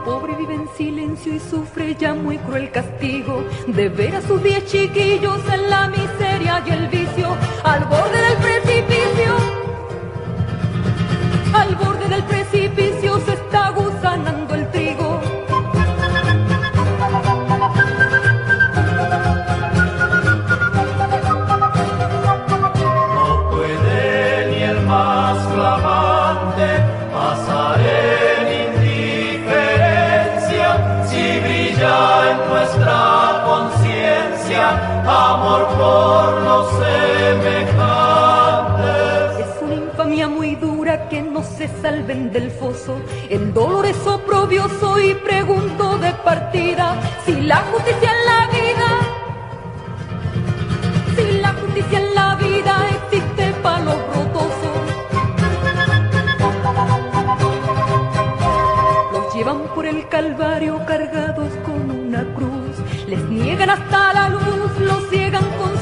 pobre 0.05 0.37
vive 0.37 0.55
en 0.55 0.69
silencio 0.77 1.35
y 1.35 1.41
sufre 1.41 1.97
ya 1.97 2.15
muy 2.15 2.38
cruel 2.38 2.71
castigo 2.71 3.43
de 3.67 3.88
ver 3.88 4.15
a 4.15 4.23
sus 4.23 4.41
diez 4.41 4.65
chiquillos 4.67 5.41
en 5.53 5.71
la 5.71 5.88
miseria 5.88 6.62
y 6.65 6.71
el 6.71 6.87
vicio 6.87 7.37
al 7.65 7.85
borde 7.87 8.17
del 8.17 8.37
precipicio. 8.37 9.37
Al 11.53 11.75
borde 11.75 12.09
del 12.09 12.23
precipicio 12.23 13.19
se 13.27 13.33
está 13.33 13.71
gusanando 13.71 14.52
por 35.59 36.41
los 36.43 36.67
semejantes. 36.79 37.47
Es 39.47 39.53
una 39.62 39.75
infamia 39.75 40.29
muy 40.29 40.55
dura 40.57 41.09
que 41.09 41.23
no 41.23 41.43
se 41.43 41.69
salven 41.83 42.33
del 42.33 42.51
foso. 42.51 42.97
El 43.29 43.53
dolor 43.53 43.85
es 43.87 44.07
oprobioso 44.07 44.99
y 44.99 45.15
pregunto 45.15 45.99
de 45.99 46.12
partida 46.25 46.97
si 47.25 47.41
la 47.43 47.59
justicia 47.71 48.11
en 48.17 48.25
la 48.31 48.47
vida, 48.59 48.88
si 51.17 51.25
la 51.41 51.53
justicia 51.53 51.99
en 51.99 52.15
la 52.15 52.35
vida 52.37 52.75
existe 52.97 53.53
para 53.62 53.81
los 53.81 53.97
rotosos. 54.15 54.77
Los 59.12 59.35
llevan 59.35 59.61
por 59.75 59.85
el 59.87 60.09
calvario 60.09 60.85
cargados 60.87 61.53
con 61.65 61.91
una 61.91 62.25
cruz, 62.35 62.52
les 63.12 63.29
niegan 63.29 63.68
hasta 63.68 64.14
la 64.14 64.31
luz 64.31 64.40
los 64.81 65.11
ciegan 65.11 65.44
con 65.59 65.82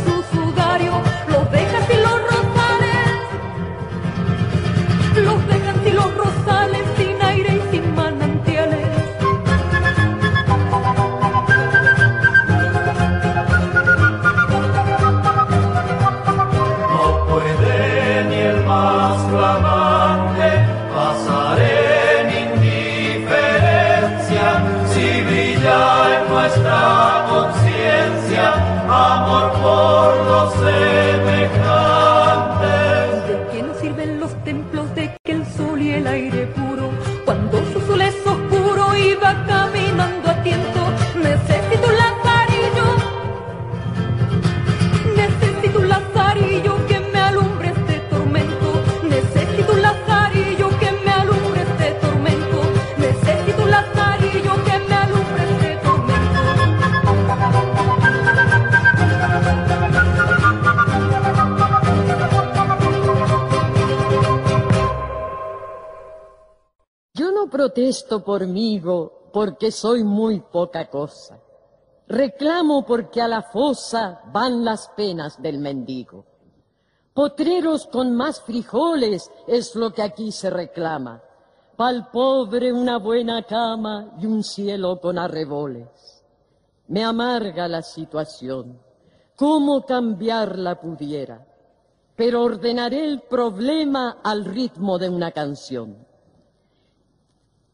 Yo 67.21 67.31
no 67.33 67.51
protesto 67.51 68.25
por 68.25 68.47
mí 68.47 68.81
porque 69.31 69.71
soy 69.71 70.05
muy 70.05 70.41
poca 70.41 70.89
cosa. 70.89 71.39
Reclamo 72.09 72.87
porque 72.87 73.21
a 73.21 73.29
la 73.29 73.43
fosa 73.43 74.23
van 74.33 74.65
las 74.65 74.89
penas 74.97 75.43
del 75.43 75.59
mendigo. 75.59 76.25
Potreros 77.13 77.87
con 77.89 78.17
más 78.17 78.41
frijoles 78.41 79.31
es 79.47 79.75
lo 79.75 79.93
que 79.93 80.01
aquí 80.01 80.33
se 80.33 80.49
reclama. 80.49 81.21
Pa'l 81.77 82.09
pobre 82.11 82.73
una 82.73 82.97
buena 82.97 83.43
cama 83.43 84.15
y 84.19 84.25
un 84.25 84.43
cielo 84.43 84.99
con 84.99 85.19
arreboles. 85.19 86.25
Me 86.89 87.05
amarga 87.05 87.69
la 87.69 87.83
situación. 87.83 88.81
¿Cómo 89.37 89.85
cambiarla 89.85 90.81
pudiera? 90.81 91.47
Pero 92.17 92.43
ordenaré 92.43 93.05
el 93.05 93.21
problema 93.21 94.21
al 94.25 94.47
ritmo 94.47 94.99
de 94.99 95.11
una 95.11 95.33
canción. 95.33 96.09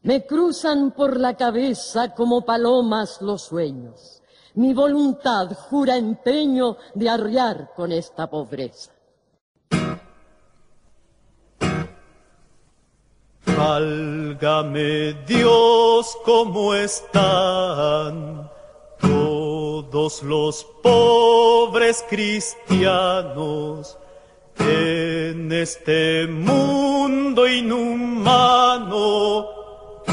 Me 0.07 0.25
cruzan 0.25 0.91
por 0.91 1.19
la 1.19 1.35
cabeza 1.35 2.15
como 2.15 2.45
palomas 2.45 3.21
los 3.21 3.41
sueños. 3.41 4.23
Mi 4.53 4.73
voluntad 4.73 5.51
jura 5.51 5.97
empeño 5.97 6.77
de 6.93 7.09
arriar 7.09 7.71
con 7.75 7.91
esta 7.91 8.29
pobreza. 8.29 8.93
Válgame 13.57 15.25
Dios, 15.27 16.17
¿cómo 16.23 16.73
están 16.73 18.49
todos 19.01 20.23
los 20.23 20.63
pobres 20.81 22.05
cristianos 22.09 23.97
en 24.57 25.51
este 25.51 26.27
mundo 26.27 27.45
inhumano? 27.45 29.57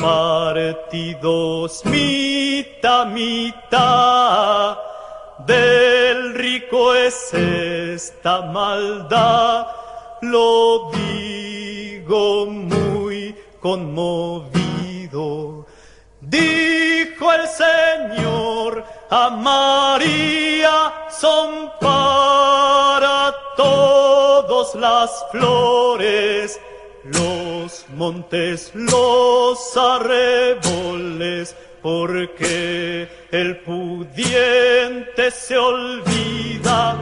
Partidos 0.01 1.85
mitad, 1.87 3.07
mitad, 3.07 4.77
del 5.47 6.35
rico 6.35 6.95
es 6.95 7.33
esta 7.33 8.43
maldad, 8.43 9.67
lo 10.21 10.91
digo 10.93 12.47
muy 12.47 13.35
conmovido. 13.61 14.55
Dijo 16.21 17.33
el 17.33 17.47
Señor 17.49 18.85
a 19.11 19.31
María, 19.31 20.93
son 21.11 21.71
para 21.81 23.35
todos 23.57 24.75
las 24.75 25.25
flores, 25.31 26.61
montes, 27.91 28.73
los 28.75 29.77
arreboles, 29.77 31.55
porque 31.83 33.09
el 33.31 33.59
pudiente 33.59 35.31
se 35.31 35.59
olvida. 35.59 36.97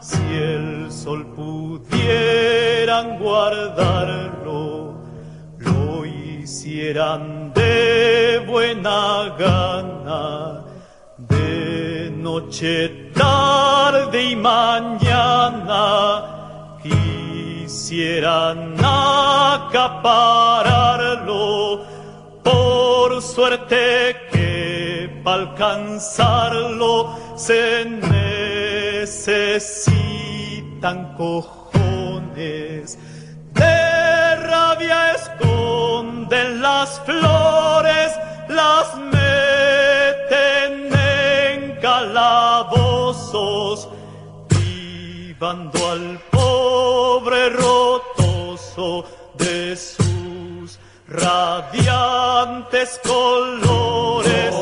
Si 0.00 0.22
el 0.34 0.90
sol 0.90 1.26
pudieran 1.34 3.18
guardarlo, 3.18 4.94
lo 5.58 6.04
hicieran 6.04 7.52
de 7.54 8.42
buena 8.46 9.34
gana, 9.38 10.64
de 11.16 12.10
noche, 12.14 13.10
tarde 13.14 14.22
y 14.30 14.36
mañana, 14.36 16.31
quisieran 17.92 18.74
acapararlo, 18.78 19.84
por 22.42 23.20
suerte 23.20 24.16
que 24.32 25.20
para 25.22 25.42
alcanzarlo 25.42 27.14
se 27.36 27.84
necesitan 29.04 29.76
cojones. 31.18 32.98
De 33.52 34.36
rabia 34.36 35.12
esconden 35.12 36.62
las 36.62 36.98
flores, 37.00 38.18
las 38.48 38.96
meten 39.12 40.72
en 40.94 41.76
calabozos, 41.82 42.96
privando 44.48 45.90
al 45.90 46.18
pobre 46.30 47.50
de 49.34 49.76
sus 49.76 50.78
radiantes 51.06 52.98
colores. 53.04 54.54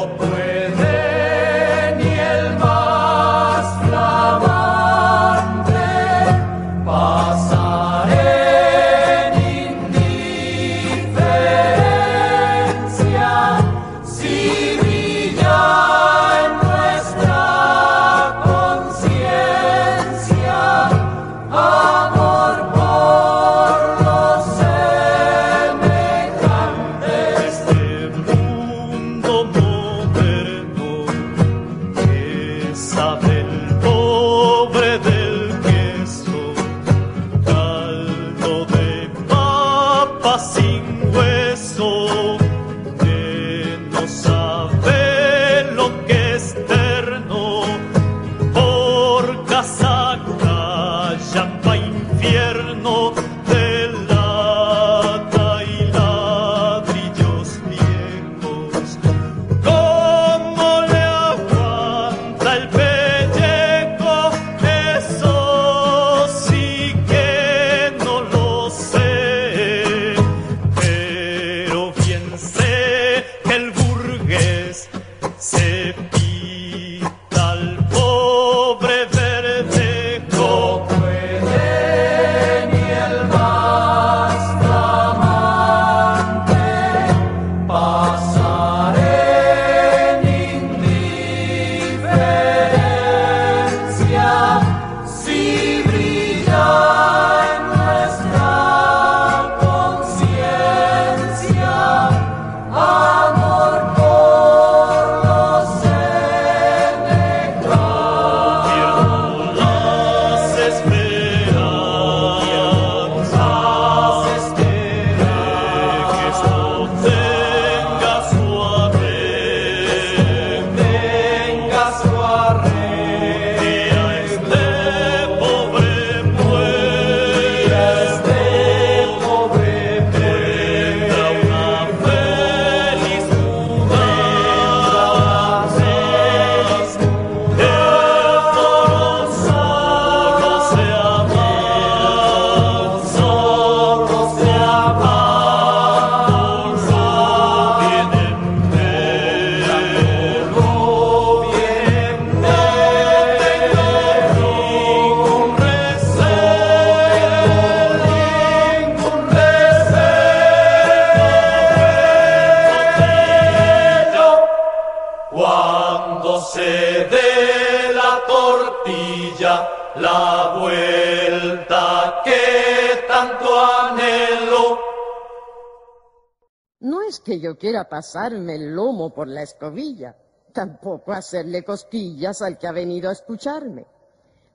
Que 177.25 177.41
yo 177.41 177.57
quiera 177.57 177.89
pasarme 177.89 178.55
el 178.55 178.75
lomo 178.75 179.11
por 179.14 179.29
la 179.29 179.43
escobilla, 179.43 180.16
tampoco 180.53 181.12
hacerle 181.12 181.62
cosquillas 181.62 182.43
al 182.43 182.59
que 182.59 182.66
ha 182.66 182.73
venido 182.73 183.09
a 183.09 183.12
escucharme. 183.12 183.87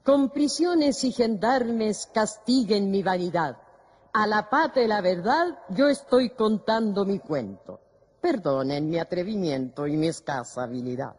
Con 0.03 0.29
prisiones 0.29 1.03
y 1.03 1.11
gendarmes 1.11 2.07
castiguen 2.13 2.91
mi 2.91 3.01
vanidad. 3.01 3.57
A 4.13 4.27
la 4.27 4.49
pata 4.49 4.79
de 4.79 4.87
la 4.87 5.01
verdad 5.01 5.59
yo 5.69 5.87
estoy 5.87 6.29
contando 6.29 7.05
mi 7.05 7.19
cuento. 7.19 7.79
Perdonen 8.21 8.89
mi 8.89 8.97
atrevimiento 8.97 9.87
y 9.87 9.97
mi 9.97 10.07
escasa 10.07 10.63
habilidad. 10.63 11.15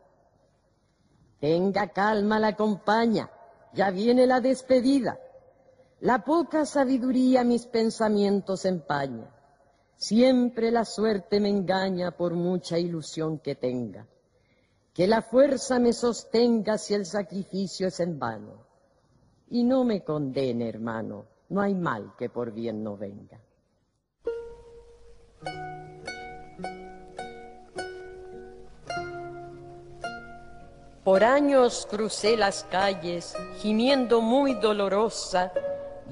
Tenga 1.40 1.88
calma 1.88 2.38
la 2.38 2.56
compañía, 2.56 3.30
ya 3.74 3.90
viene 3.90 4.26
la 4.26 4.40
despedida. 4.40 5.18
La 6.00 6.24
poca 6.24 6.64
sabiduría 6.64 7.44
mis 7.44 7.66
pensamientos 7.66 8.64
empaña. 8.64 9.35
Siempre 9.96 10.70
la 10.70 10.84
suerte 10.84 11.40
me 11.40 11.48
engaña 11.48 12.10
por 12.10 12.34
mucha 12.34 12.78
ilusión 12.78 13.38
que 13.38 13.54
tenga. 13.54 14.06
Que 14.92 15.06
la 15.06 15.22
fuerza 15.22 15.78
me 15.78 15.92
sostenga 15.92 16.76
si 16.76 16.94
el 16.94 17.06
sacrificio 17.06 17.88
es 17.88 18.00
en 18.00 18.18
vano. 18.18 18.66
Y 19.48 19.64
no 19.64 19.84
me 19.84 20.04
condene, 20.04 20.68
hermano, 20.68 21.24
no 21.48 21.60
hay 21.60 21.74
mal 21.74 22.14
que 22.18 22.28
por 22.28 22.52
bien 22.52 22.82
no 22.82 22.96
venga. 22.96 23.40
Por 31.04 31.22
años 31.22 31.86
crucé 31.88 32.36
las 32.36 32.64
calles, 32.64 33.36
gimiendo 33.58 34.20
muy 34.20 34.54
dolorosa, 34.54 35.52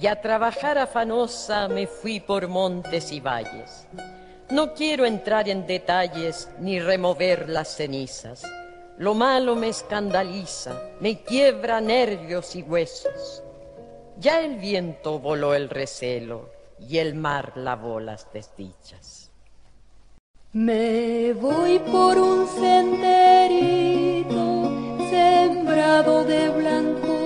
y 0.00 0.06
a 0.06 0.20
trabajar 0.20 0.78
afanosa 0.78 1.68
me 1.68 1.86
fui 1.86 2.20
por 2.20 2.48
montes 2.48 3.12
y 3.12 3.20
valles. 3.20 3.86
No 4.50 4.74
quiero 4.74 5.06
entrar 5.06 5.48
en 5.48 5.66
detalles 5.66 6.48
ni 6.58 6.78
remover 6.80 7.48
las 7.48 7.76
cenizas. 7.76 8.42
Lo 8.98 9.14
malo 9.14 9.56
me 9.56 9.68
escandaliza, 9.68 10.80
me 11.00 11.22
quiebra 11.22 11.80
nervios 11.80 12.54
y 12.54 12.62
huesos. 12.62 13.42
Ya 14.18 14.40
el 14.40 14.56
viento 14.56 15.18
voló 15.18 15.54
el 15.54 15.68
recelo 15.68 16.50
y 16.78 16.98
el 16.98 17.14
mar 17.14 17.52
lavó 17.56 17.98
las 18.00 18.32
desdichas. 18.32 19.30
Me 20.52 21.32
voy 21.32 21.80
por 21.80 22.16
un 22.16 22.46
senderito 22.46 24.34
sembrado 25.10 26.24
de 26.24 26.48
blancos 26.50 27.04
yuyos 27.04 27.23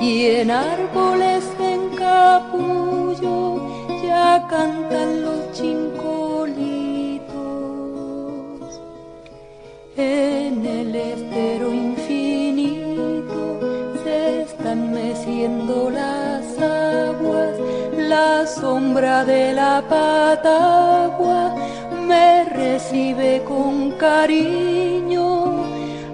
y 0.00 0.26
en 0.26 0.50
árboles 0.50 1.44
en 1.58 1.90
capullo 1.90 3.68
ya 4.02 4.46
cantan 4.48 5.22
los 5.22 5.52
chincolitos. 5.52 7.30
En 9.96 10.64
el 10.64 10.96
estero 10.96 11.74
infinito 11.74 13.60
se 14.02 14.42
están 14.42 14.90
meciendo 14.92 15.90
las 15.90 16.58
aguas, 16.58 17.54
la 17.96 18.46
sombra 18.46 19.24
de 19.26 19.52
la 19.52 19.84
patagua 19.86 21.54
me 22.08 22.44
recibe 22.44 23.42
con 23.46 23.90
cariño 23.92 25.64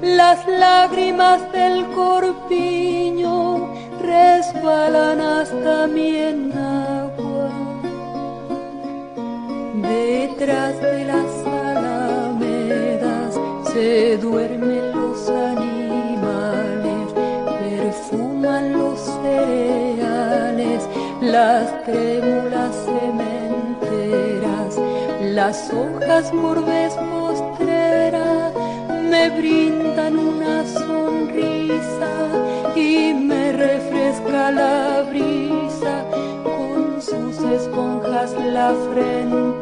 las 0.03 0.45
lágrimas 0.49 1.41
del 1.53 1.87
corpiño 1.95 2.76
resbalan 4.67 5.21
hasta 5.21 5.87
mi 5.87 6.17
enagua. 6.17 7.51
Detrás 9.75 10.81
de 10.81 11.05
las 11.05 11.47
alamedas 11.47 13.35
se 13.73 14.17
duermen 14.19 14.91
los 14.93 15.29
animales, 15.29 17.07
perfuman 17.61 18.73
los 18.73 18.99
cereales, 19.23 20.83
las 21.21 21.85
trémulas 21.85 22.75
cementeras, 22.87 24.73
las 25.39 25.73
hojas 25.73 26.31
por 26.33 26.65
vez 26.65 26.93
postrera 26.95 28.51
me 29.11 29.31
brindan 29.31 30.19
una 30.19 30.65
sonrisa 30.67 32.13
y 32.75 33.15
me 33.15 33.36
refresca 34.17 34.51
la 34.51 35.03
brisa 35.03 36.05
con 36.43 37.03
sus 37.03 37.39
esponjas 37.39 38.33
la 38.33 38.75
frente. 38.93 39.56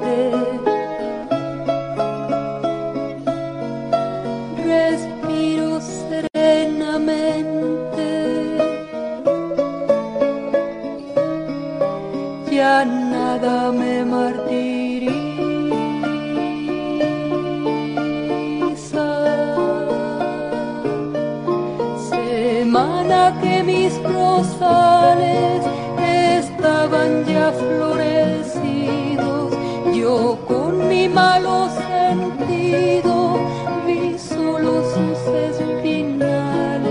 Estaban 26.41 27.25
ya 27.27 27.53
florecidos, 27.53 29.53
yo 29.95 30.39
con 30.47 30.89
mi 30.89 31.09
malo 31.09 31.69
sentido 31.89 33.39
vi 33.87 34.19
solo 34.19 34.83
sus 34.95 35.19
espinales, 35.51 36.85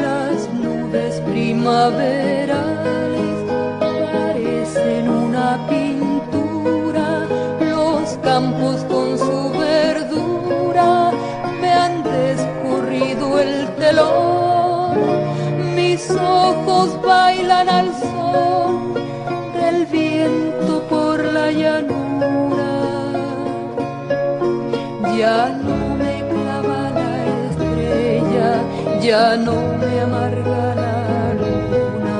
las 0.00 0.38
nubes 0.54 1.20
primaverales 1.30 3.01
bailan 17.42 17.68
al 17.68 17.92
son 17.94 18.94
del 19.54 19.86
viento 19.86 20.82
por 20.88 21.24
la 21.24 21.50
llanura. 21.50 22.72
Ya 25.18 25.48
no 25.48 25.96
me 26.00 26.14
clava 26.30 26.90
la 27.00 27.12
estrella, 27.50 28.50
ya 29.00 29.36
no 29.36 29.54
me 29.80 30.00
amarga 30.00 30.74
la 30.84 31.34
luna. 31.40 32.18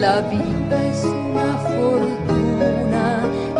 La 0.00 0.20
vida 0.32 0.76
es 0.92 1.04
una 1.04 1.50
fortuna, 1.70 3.04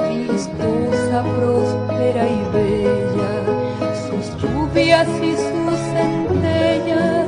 vistosa, 0.09 1.18
próspera 1.36 2.24
y 2.38 2.43
bella. 2.55 3.32
Sus 4.07 4.43
lluvias 4.43 5.09
y 5.22 5.32
sus 5.32 5.78
centellas 5.95 7.26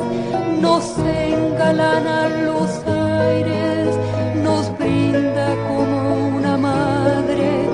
nos 0.61 0.99
engalanan 0.99 2.47
los 2.47 3.02
aires, 3.21 3.97
nos 4.43 4.65
brinda 4.79 5.55
como 5.69 6.37
una 6.37 6.57
madre 6.57 7.69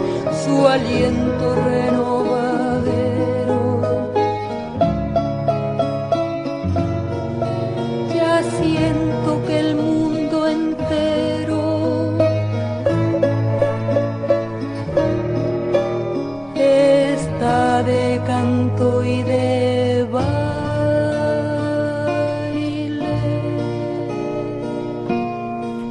su 0.45 0.67
aliento 0.67 1.55
renovadero. 1.55 2.08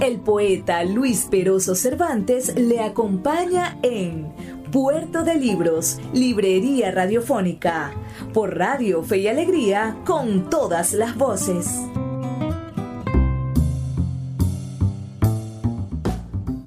El 0.00 0.18
poeta 0.18 0.82
Luis 0.82 1.28
Peroso 1.30 1.74
Cervantes 1.74 2.56
le 2.56 2.80
acompaña 2.80 3.76
en 3.82 4.32
Puerto 4.72 5.24
de 5.24 5.34
Libros, 5.34 5.98
Librería 6.14 6.90
Radiofónica, 6.90 7.92
por 8.32 8.56
Radio 8.56 9.02
Fe 9.02 9.18
y 9.18 9.28
Alegría, 9.28 9.98
con 10.06 10.48
todas 10.48 10.94
las 10.94 11.14
voces. 11.18 11.82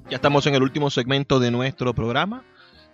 Ya 0.08 0.14
estamos 0.16 0.46
en 0.46 0.54
el 0.54 0.62
último 0.62 0.88
segmento 0.90 1.40
de 1.40 1.50
nuestro 1.50 1.92
programa. 1.92 2.44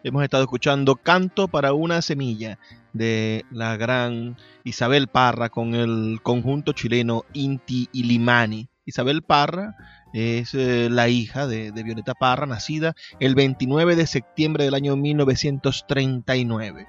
Hemos 0.03 0.25
estado 0.25 0.45
escuchando 0.45 0.97
Canto 0.97 1.49
para 1.49 1.75
una 1.75 2.01
semilla 2.01 2.59
de 2.95 3.45
la 3.51 3.77
gran 3.77 4.39
Isabel 4.65 5.07
Parra 5.07 5.51
con 5.51 5.75
el 5.75 6.21
conjunto 6.23 6.73
chileno 6.73 7.27
Inti 7.35 7.91
Ilimani. 7.93 8.71
Isabel 8.87 9.23
Parra 9.23 9.77
es 10.13 10.55
eh, 10.55 10.89
la 10.91 11.09
hija 11.09 11.47
de, 11.47 11.73
de, 11.73 11.83
Violeta 11.83 12.15
Parra, 12.15 12.47
nacida 12.47 12.95
el 13.19 13.35
29 13.35 13.97
de 13.97 14.07
septiembre 14.07 14.65
del 14.65 14.75
año 14.75 14.97
1939. 14.97 16.87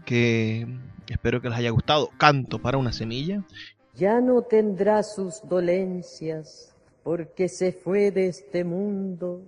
que 0.05 0.65
espero 1.07 1.39
que 1.39 1.49
les 1.49 1.59
haya 1.59 1.69
gustado. 1.69 2.09
Canto 2.17 2.57
para 2.59 2.79
una 2.79 2.91
semilla. 2.91 3.43
Ya 3.93 4.19
no 4.21 4.41
tendrá 4.41 5.03
sus 5.03 5.47
dolencias 5.47 6.75
porque 7.03 7.47
se 7.47 7.71
fue 7.71 8.09
de 8.09 8.25
este 8.27 8.63
mundo 8.63 9.43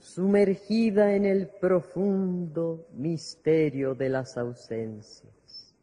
sumergida 0.00 1.14
en 1.14 1.24
el 1.26 1.46
profundo 1.48 2.88
misterio 2.94 3.94
de 3.94 4.08
las 4.08 4.36
ausencias. 4.36 5.76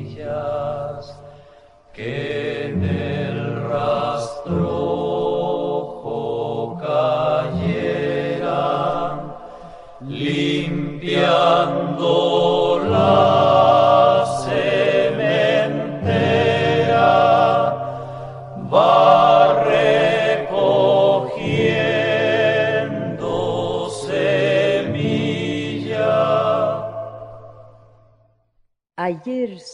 que 1.94 2.53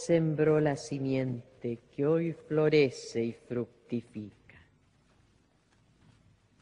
sembró 0.10 0.60
la 0.60 0.76
simiente 0.76 1.82
que 1.96 2.08
hoy 2.08 2.34
florece 2.34 3.24
y 3.26 3.32
fructifica. 3.32 4.58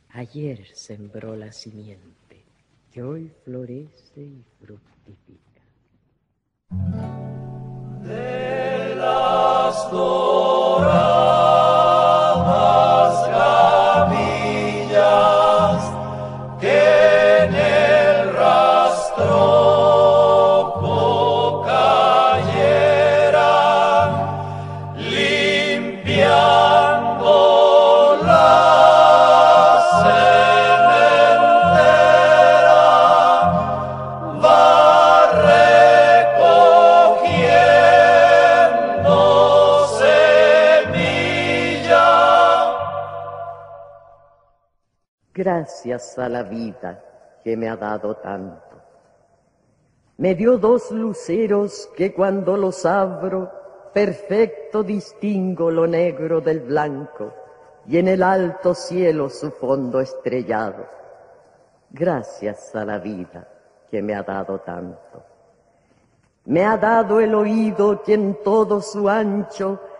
Ayer 0.09 0.67
sembró 0.75 1.33
la 1.33 1.53
simiente 1.53 2.43
que 2.91 3.01
hoy 3.01 3.31
florece 3.45 4.19
y 4.21 4.43
fructifica. 4.59 5.61
De 8.03 8.95
las 8.97 9.91
gracias 45.47 46.19
a 46.19 46.27
la 46.27 46.43
vida 46.43 47.01
que 47.41 47.55
me 47.55 47.69
ha 47.69 47.77
dado 47.77 48.15
tanto. 48.17 48.75
Me 50.17 50.35
dio 50.35 50.57
dos 50.57 50.91
luceros 50.91 51.89
que 51.95 52.13
cuando 52.13 52.57
los 52.57 52.85
abro, 52.85 53.49
perfecto 53.93 54.83
distingo 54.83 55.71
lo 55.71 55.87
negro 55.87 56.41
del 56.41 56.59
blanco 56.59 57.33
y 57.87 57.97
en 57.97 58.09
el 58.09 58.23
alto 58.23 58.75
cielo 58.75 59.29
su 59.29 59.49
fondo 59.51 60.01
estrellado. 60.01 60.85
Gracias 61.91 62.75
a 62.75 62.83
la 62.83 62.97
vida 62.97 63.47
que 63.89 64.01
me 64.01 64.15
ha 64.15 64.23
dado 64.23 64.59
tanto. 64.59 65.23
Me 66.43 66.65
ha 66.65 66.75
dado 66.75 67.21
el 67.21 67.33
oído 67.33 68.03
que 68.03 68.15
en 68.15 68.43
todo 68.43 68.81
su 68.81 69.07
ancho 69.07 69.79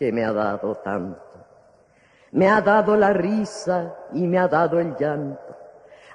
que 0.00 0.10
me 0.10 0.24
ha 0.24 0.32
dado 0.32 0.76
tanto. 0.76 1.20
Me 2.32 2.48
ha 2.48 2.62
dado 2.62 2.96
la 2.96 3.12
risa 3.12 3.94
y 4.14 4.26
me 4.26 4.38
ha 4.38 4.48
dado 4.48 4.80
el 4.80 4.96
llanto. 4.96 5.54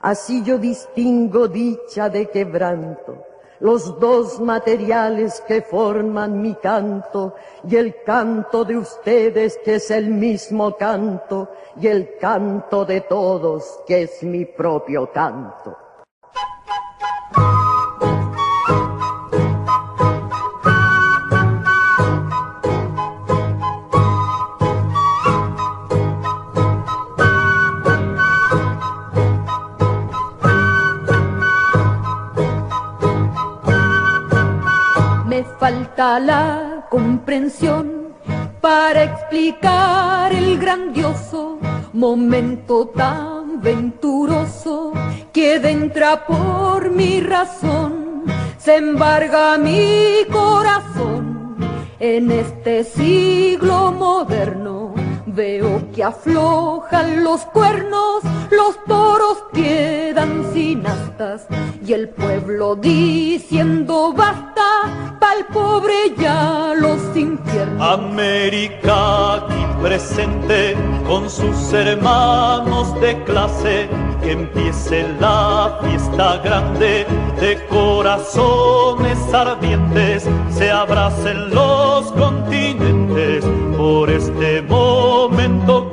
Así 0.01 0.43
yo 0.43 0.57
distingo 0.57 1.47
dicha 1.47 2.09
de 2.09 2.27
quebranto, 2.31 3.23
los 3.59 3.99
dos 3.99 4.41
materiales 4.41 5.39
que 5.47 5.61
forman 5.61 6.41
mi 6.41 6.55
canto 6.55 7.35
y 7.69 7.75
el 7.75 8.01
canto 8.03 8.65
de 8.65 8.77
ustedes 8.77 9.59
que 9.63 9.75
es 9.75 9.91
el 9.91 10.09
mismo 10.09 10.75
canto 10.75 11.51
y 11.79 11.85
el 11.85 12.17
canto 12.17 12.85
de 12.85 13.01
todos 13.01 13.81
que 13.85 14.01
es 14.03 14.23
mi 14.23 14.45
propio 14.45 15.11
canto. 15.11 15.84
La 35.97 36.87
comprensión 36.89 38.13
para 38.59 39.03
explicar 39.03 40.33
el 40.33 40.57
grandioso 40.57 41.57
momento 41.93 42.87
tan 42.87 43.61
venturoso 43.61 44.91
que 45.31 45.55
entra 45.55 46.25
por 46.25 46.89
mi 46.91 47.21
razón, 47.21 48.23
se 48.57 48.75
embarga 48.75 49.57
mi 49.57 50.25
corazón 50.31 51.55
en 51.99 52.29
este 52.29 52.83
siglo 52.83 53.93
moderno. 53.93 54.94
Veo 55.35 55.91
que 55.93 56.01
aflojan 56.01 57.21
los 57.21 57.41
cuernos, 57.41 58.23
los 58.51 58.81
toros 58.85 59.37
quedan 59.53 60.45
sin 60.53 60.87
astas 60.87 61.47
y 61.85 61.91
el 61.91 62.07
pueblo 62.07 62.77
diciendo 62.77 64.13
basta, 64.15 65.17
pa'l 65.19 65.45
pobre 65.51 66.15
ya 66.17 66.73
los 66.77 67.01
infiernos. 67.17 67.85
América 67.85 69.33
aquí 69.33 69.65
presente 69.81 70.73
con 71.05 71.29
sus 71.29 71.73
hermanos 71.73 72.97
de 73.01 73.21
clase, 73.25 73.89
que 74.23 74.31
empiece 74.31 75.05
la 75.19 75.79
fiesta 75.83 76.37
grande 76.37 77.05
de 77.41 77.59
corazones 77.67 79.19
ardientes, 79.33 80.29
se 80.49 80.71
abracen 80.71 81.49
los 81.49 82.09
continentes 82.13 83.43
por 83.85 84.09
este 84.09 84.63
momento 84.63 85.91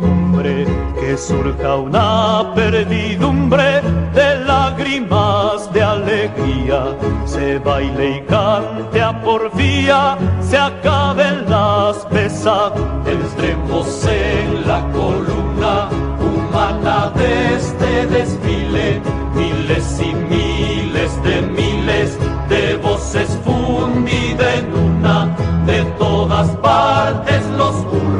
surja 1.16 1.76
una 1.76 2.54
perdidumbre 2.54 3.82
de 4.14 4.44
lágrimas 4.46 5.70
de 5.72 5.82
alegría, 5.82 6.96
se 7.26 7.58
baile 7.58 8.16
y 8.16 8.20
cante 8.22 9.02
a 9.02 9.20
porfía, 9.22 10.16
se 10.40 10.56
acaben 10.56 11.44
las 11.50 12.06
pesadumbres, 12.06 13.16
entremos 13.28 14.06
en 14.06 14.66
la 14.66 14.80
columna 14.92 15.88
humana 16.18 17.12
de 17.14 17.56
este 17.56 18.06
desfile, 18.06 19.02
miles 19.34 20.00
y 20.00 20.14
miles 20.14 21.22
de 21.22 21.42
miles 21.42 22.18
de 22.48 22.76
voces 22.76 23.38
fundidas 23.44 24.54
en 24.58 24.72
una, 24.74 25.36
de 25.66 25.84
todas 25.98 26.48
partes 26.56 27.51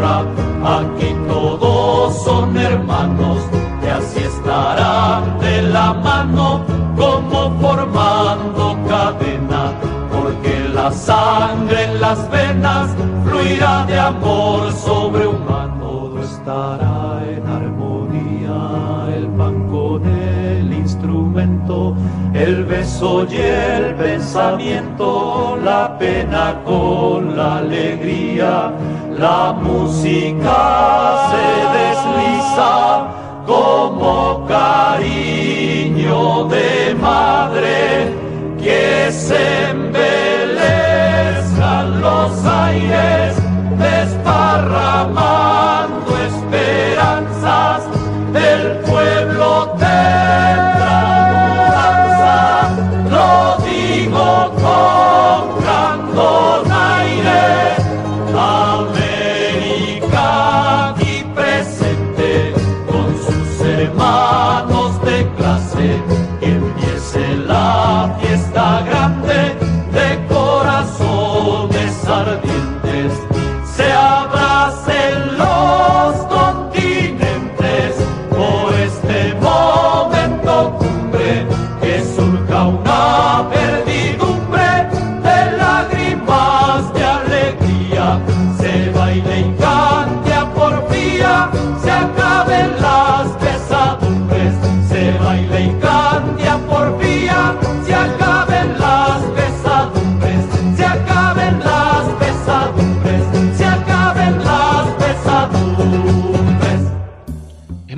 aquí 0.05 1.15
todos 1.29 2.23
son 2.25 2.57
hermanos, 2.57 3.39
y 3.85 3.87
así 3.89 4.21
estarán 4.21 5.39
de 5.39 5.63
la 5.63 5.93
mano 5.95 6.65
como 6.97 7.53
formando 7.61 8.77
cadena, 8.89 9.73
porque 10.13 10.69
la 10.75 10.91
sangre 10.93 11.85
en 11.85 12.01
las 12.01 12.31
venas 12.31 12.91
fluirá 13.25 13.85
de 13.87 13.99
amor 13.99 14.73
sobre 14.73 15.27
humano, 15.27 15.73
todo 15.81 16.23
estará 16.23 17.23
en 17.27 17.47
armonía, 17.47 19.17
el 19.17 19.27
pan 19.29 19.69
con 19.69 20.05
el 20.07 20.73
instrumento, 20.73 21.95
el 22.35 22.65
beso 22.65 23.27
y 23.31 23.37
el 23.37 23.95
pensamiento, 23.95 25.59
la 25.65 25.97
pena 25.99 26.61
con 26.65 27.37
la 27.37 27.59
alegría, 27.59 28.73
la 29.19 29.53
música 29.53 31.29
se 31.31 31.47
desliza 31.79 33.07
como 33.47 34.45
cariño 34.47 36.45
de 36.45 36.95
madre 37.01 38.15
que 38.63 39.11
se 39.13 39.71
embelezcan 39.71 42.01
los 42.01 42.45
aires 42.45 43.37
desparramando 43.79 45.42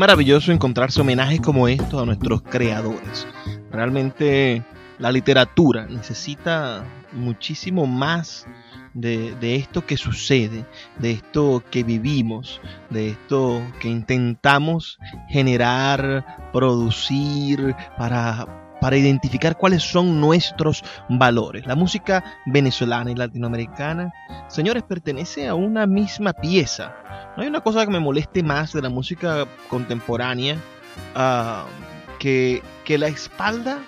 maravilloso 0.04 0.52
encontrarse 0.52 1.00
homenajes 1.00 1.40
como 1.40 1.66
estos 1.66 2.02
a 2.02 2.04
nuestros 2.04 2.42
creadores. 2.42 3.26
Realmente 3.70 4.62
la 4.98 5.10
literatura 5.10 5.86
necesita 5.86 6.84
muchísimo 7.12 7.86
más 7.86 8.46
de, 8.92 9.34
de 9.36 9.56
esto 9.56 9.86
que 9.86 9.96
sucede, 9.96 10.66
de 10.98 11.12
esto 11.12 11.64
que 11.70 11.84
vivimos, 11.84 12.60
de 12.90 13.12
esto 13.12 13.62
que 13.80 13.88
intentamos 13.88 14.98
generar, 15.30 16.50
producir 16.52 17.74
para, 17.96 18.46
para 18.84 18.98
identificar 18.98 19.56
cuáles 19.56 19.82
son 19.82 20.20
nuestros 20.20 20.84
valores. 21.08 21.64
La 21.64 21.74
música 21.74 22.22
venezolana 22.44 23.10
y 23.10 23.14
latinoamericana, 23.14 24.12
señores, 24.46 24.82
pertenece 24.82 25.48
a 25.48 25.54
una 25.54 25.86
misma 25.86 26.34
pieza. 26.34 26.94
No 27.34 27.42
hay 27.42 27.48
una 27.48 27.62
cosa 27.62 27.86
que 27.86 27.90
me 27.90 27.98
moleste 27.98 28.42
más 28.42 28.74
de 28.74 28.82
la 28.82 28.90
música 28.90 29.46
contemporánea 29.70 30.58
ah, 31.14 31.64
que, 32.18 32.62
que 32.84 32.98
la 32.98 33.08
espalda, 33.08 33.78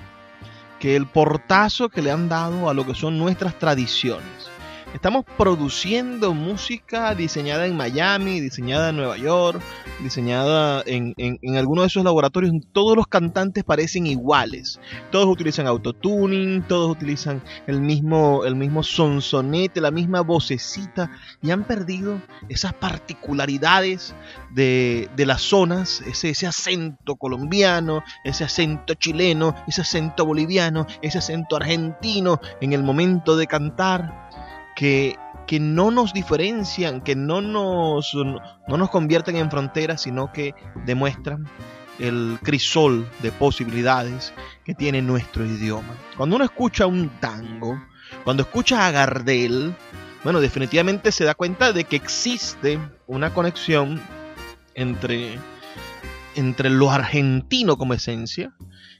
que 0.80 0.96
el 0.96 1.04
portazo 1.06 1.90
que 1.90 2.00
le 2.00 2.10
han 2.10 2.30
dado 2.30 2.70
a 2.70 2.72
lo 2.72 2.86
que 2.86 2.94
son 2.94 3.18
nuestras 3.18 3.58
tradiciones. 3.58 4.50
Estamos 4.94 5.24
produciendo 5.36 6.32
música 6.32 7.14
diseñada 7.14 7.66
en 7.66 7.76
Miami, 7.76 8.40
diseñada 8.40 8.90
en 8.90 8.96
Nueva 8.96 9.18
York, 9.18 9.60
diseñada 10.00 10.82
en, 10.86 11.12
en, 11.18 11.38
en 11.42 11.56
alguno 11.56 11.82
de 11.82 11.88
esos 11.88 12.04
laboratorios. 12.04 12.54
Todos 12.72 12.96
los 12.96 13.06
cantantes 13.06 13.62
parecen 13.64 14.06
iguales. 14.06 14.80
Todos 15.10 15.26
utilizan 15.26 15.66
autotuning, 15.66 16.62
todos 16.62 16.90
utilizan 16.90 17.42
el 17.66 17.80
mismo, 17.80 18.44
el 18.44 18.56
mismo 18.56 18.82
sonsonete, 18.82 19.80
la 19.80 19.90
misma 19.90 20.22
vocecita 20.22 21.10
y 21.42 21.50
han 21.50 21.64
perdido 21.64 22.22
esas 22.48 22.72
particularidades 22.72 24.14
de, 24.50 25.10
de 25.14 25.26
las 25.26 25.42
zonas, 25.42 26.00
ese, 26.06 26.30
ese 26.30 26.46
acento 26.46 27.16
colombiano, 27.16 28.02
ese 28.24 28.44
acento 28.44 28.94
chileno, 28.94 29.54
ese 29.66 29.82
acento 29.82 30.24
boliviano, 30.24 30.86
ese 31.02 31.18
acento 31.18 31.56
argentino 31.56 32.40
en 32.60 32.72
el 32.72 32.82
momento 32.82 33.36
de 33.36 33.46
cantar 33.46 34.25
que, 34.76 35.18
que 35.48 35.58
no 35.58 35.90
nos 35.90 36.12
diferencian, 36.12 37.00
que 37.00 37.16
no 37.16 37.40
nos, 37.40 38.14
no 38.14 38.76
nos 38.76 38.90
convierten 38.90 39.34
en 39.36 39.50
fronteras, 39.50 40.02
sino 40.02 40.32
que 40.32 40.54
demuestran 40.84 41.48
el 41.98 42.38
crisol 42.42 43.08
de 43.22 43.32
posibilidades 43.32 44.32
que 44.64 44.74
tiene 44.74 45.02
nuestro 45.02 45.44
idioma. 45.44 45.96
Cuando 46.16 46.36
uno 46.36 46.44
escucha 46.44 46.86
un 46.86 47.08
tango, 47.20 47.82
cuando 48.22 48.42
escucha 48.42 48.86
a 48.86 48.90
Gardel, 48.90 49.74
bueno, 50.22 50.40
definitivamente 50.40 51.10
se 51.10 51.24
da 51.24 51.34
cuenta 51.34 51.72
de 51.72 51.84
que 51.84 51.96
existe 51.96 52.78
una 53.06 53.32
conexión 53.32 54.00
entre, 54.74 55.38
entre 56.34 56.68
lo 56.68 56.90
argentino 56.90 57.78
como 57.78 57.94
esencia 57.94 58.52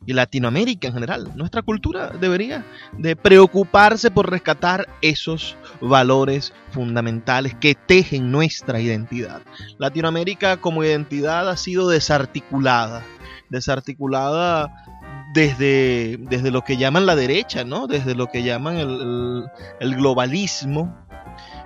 y 0.07 0.13
Latinoamérica 0.13 0.89
en 0.89 0.95
general. 0.95 1.33
Nuestra 1.35 1.63
cultura 1.63 2.11
debería 2.11 2.65
de 2.97 3.17
preocuparse 3.17 4.11
por 4.11 4.31
rescatar 4.31 4.89
esos 5.03 5.57
valores 5.81 6.53
fundamentales 6.71 7.55
que 7.55 7.75
tejen 7.75 8.31
nuestra 8.31 8.81
identidad. 8.81 9.43
Latinoamérica 9.79 10.59
como 10.59 10.85
identidad 10.85 11.49
ha 11.49 11.57
sido 11.57 11.89
desarticulada, 11.89 13.05
desarticulada 13.51 14.73
desde, 15.35 16.17
desde 16.19 16.51
lo 16.51 16.63
que 16.63 16.77
llaman 16.77 17.05
la 17.07 17.15
derecha, 17.15 17.65
¿no? 17.65 17.87
Desde 17.87 18.15
lo 18.15 18.29
que 18.29 18.43
llaman 18.43 18.77
el, 18.79 19.97
globalismo, 19.97 21.06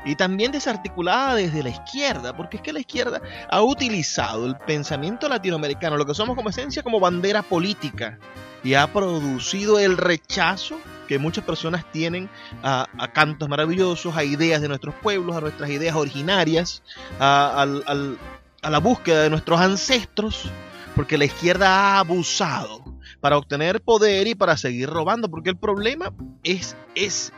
y 0.05 0.17
también 0.17 0.53
desarticulada 0.53 1.35
desde 1.35 1.63
la 1.63 1.71
izquierda, 1.71 2.37
porque 2.37 2.57
es 2.57 2.63
que 2.63 2.73
la 2.73 2.81
izquierda 2.81 3.21
ha 3.51 3.63
utilizado 3.63 4.47
el 4.47 4.57
pensamiento 4.57 5.29
latinoamericano, 5.29 5.97
lo 5.97 6.07
que 6.07 6.15
somos 6.15 6.37
como 6.37 6.51
esencia, 6.51 6.83
como 6.83 7.01
bandera 7.01 7.43
política, 7.43 8.19
y 8.63 8.75
ha 8.75 8.87
producido 8.93 9.79
el 9.79 9.97
rechazo 9.97 10.79
que 11.09 11.19
muchas 11.19 11.45
personas 11.45 11.85
tienen 11.91 12.31
a, 12.63 12.87
a 12.99 13.13
cantos 13.13 13.49
maravillosos, 13.49 14.17
a 14.17 14.25
ideas 14.25 14.63
de 14.63 14.69
nuestros 14.69 14.95
pueblos, 14.97 15.37
a 15.37 15.41
nuestras 15.41 15.69
ideas 15.71 15.97
originarias, 15.97 16.83
a, 17.19 17.63
al, 17.63 18.19
a 18.63 18.71
la 18.71 18.79
búsqueda 18.79 19.23
de 19.23 19.31
nuestros 19.31 19.61
ancestros, 19.61 20.51
porque 20.95 21.19
la 21.19 21.25
izquierda 21.25 21.69
ha 21.69 21.99
abusado 21.99 22.85
para 23.21 23.37
obtener 23.37 23.81
poder 23.81 24.27
y 24.27 24.35
para 24.35 24.57
seguir 24.57 24.89
robando, 24.89 25.31
porque 25.31 25.51
el 25.51 25.57
problema 25.57 26.13
es, 26.43 26.77
es 26.95 27.33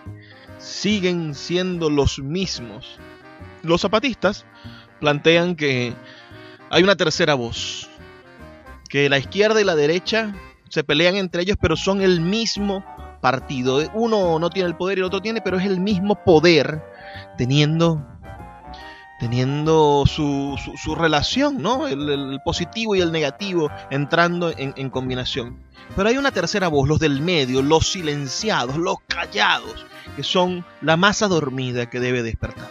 siguen 0.62 1.34
siendo 1.34 1.90
los 1.90 2.18
mismos. 2.18 2.98
Los 3.62 3.82
zapatistas 3.82 4.46
plantean 5.00 5.56
que 5.56 5.92
hay 6.70 6.82
una 6.82 6.96
tercera 6.96 7.34
voz, 7.34 7.88
que 8.88 9.08
la 9.08 9.18
izquierda 9.18 9.60
y 9.60 9.64
la 9.64 9.74
derecha 9.74 10.34
se 10.68 10.84
pelean 10.84 11.16
entre 11.16 11.42
ellos, 11.42 11.56
pero 11.60 11.76
son 11.76 12.00
el 12.00 12.20
mismo 12.20 12.84
partido. 13.20 13.82
Uno 13.94 14.38
no 14.38 14.50
tiene 14.50 14.68
el 14.68 14.76
poder 14.76 14.98
y 14.98 15.00
el 15.00 15.06
otro 15.06 15.20
tiene, 15.20 15.40
pero 15.42 15.58
es 15.58 15.66
el 15.66 15.80
mismo 15.80 16.24
poder 16.24 16.82
teniendo 17.36 18.06
teniendo 19.18 20.02
su, 20.04 20.58
su, 20.82 20.96
relación, 20.96 21.62
¿no? 21.62 21.86
El, 21.86 22.40
positivo 22.44 22.96
y 22.96 23.00
el 23.00 23.12
negativo 23.12 23.70
entrando 23.88 24.50
en, 24.50 24.74
en 24.76 24.90
combinación. 24.90 25.62
Pero 25.94 26.08
hay 26.08 26.18
una 26.18 26.32
tercera 26.32 26.66
voz, 26.66 26.88
los 26.88 26.98
del 26.98 27.20
medio, 27.20 27.62
los 27.62 27.86
silenciados, 27.86 28.76
los 28.76 28.96
callados, 29.06 29.86
que 30.16 30.22
son 30.22 30.64
la 30.80 30.96
masa 30.96 31.28
dormida 31.28 31.88
que 31.88 32.00
debe 32.00 32.22
despertar. 32.22 32.68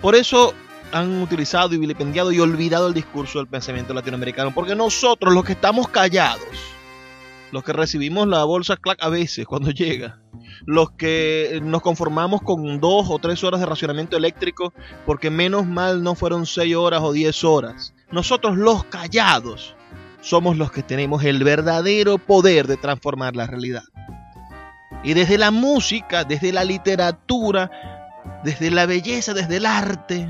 Por 0.00 0.14
eso 0.14 0.54
han 0.92 1.22
utilizado 1.22 1.74
y 1.74 1.78
vilipendiado 1.78 2.32
y 2.32 2.40
olvidado 2.40 2.88
el 2.88 2.94
discurso 2.94 3.38
del 3.38 3.48
pensamiento 3.48 3.94
latinoamericano, 3.94 4.52
porque 4.54 4.74
nosotros 4.74 5.34
los 5.34 5.44
que 5.44 5.52
estamos 5.52 5.88
callados, 5.88 6.48
los 7.52 7.64
que 7.64 7.72
recibimos 7.72 8.26
la 8.26 8.44
bolsa 8.44 8.76
clac 8.76 9.02
a 9.02 9.08
veces 9.08 9.46
cuando 9.46 9.70
llega, 9.72 10.20
los 10.66 10.90
que 10.92 11.60
nos 11.62 11.82
conformamos 11.82 12.42
con 12.42 12.80
dos 12.80 13.06
o 13.08 13.18
tres 13.18 13.42
horas 13.44 13.60
de 13.60 13.66
racionamiento 13.66 14.16
eléctrico, 14.16 14.72
porque 15.06 15.30
menos 15.30 15.66
mal 15.66 16.02
no 16.02 16.14
fueron 16.14 16.46
seis 16.46 16.74
horas 16.76 17.00
o 17.02 17.12
diez 17.12 17.44
horas. 17.44 17.94
Nosotros 18.10 18.56
los 18.56 18.84
callados 18.84 19.74
somos 20.20 20.56
los 20.56 20.70
que 20.70 20.82
tenemos 20.82 21.24
el 21.24 21.42
verdadero 21.44 22.18
poder 22.18 22.66
de 22.66 22.76
transformar 22.76 23.36
la 23.36 23.46
realidad. 23.46 23.84
Y 25.02 25.14
desde 25.14 25.38
la 25.38 25.50
música, 25.50 26.24
desde 26.24 26.52
la 26.52 26.64
literatura, 26.64 27.70
desde 28.44 28.70
la 28.70 28.86
belleza, 28.86 29.34
desde 29.34 29.56
el 29.56 29.66
arte, 29.66 30.28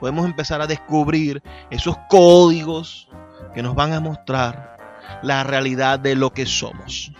podemos 0.00 0.26
empezar 0.26 0.60
a 0.60 0.66
descubrir 0.66 1.42
esos 1.70 1.96
códigos 2.08 3.08
que 3.54 3.62
nos 3.62 3.74
van 3.74 3.92
a 3.92 4.00
mostrar 4.00 4.76
la 5.22 5.44
realidad 5.44 5.98
de 5.98 6.16
lo 6.16 6.32
que 6.32 6.46
somos. 6.46 7.12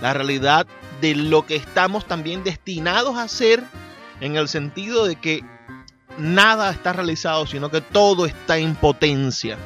La 0.00 0.14
realidad 0.14 0.66
de 1.00 1.14
lo 1.14 1.46
que 1.46 1.56
estamos 1.56 2.06
también 2.06 2.44
destinados 2.44 3.18
a 3.18 3.28
ser 3.28 3.62
en 4.20 4.36
el 4.36 4.48
sentido 4.48 5.04
de 5.04 5.16
que 5.16 5.42
nada 6.18 6.70
está 6.70 6.92
realizado, 6.92 7.46
sino 7.46 7.70
que 7.70 7.80
todo 7.80 8.26
está 8.26 8.58
en 8.58 8.74
potencia. 8.74 9.56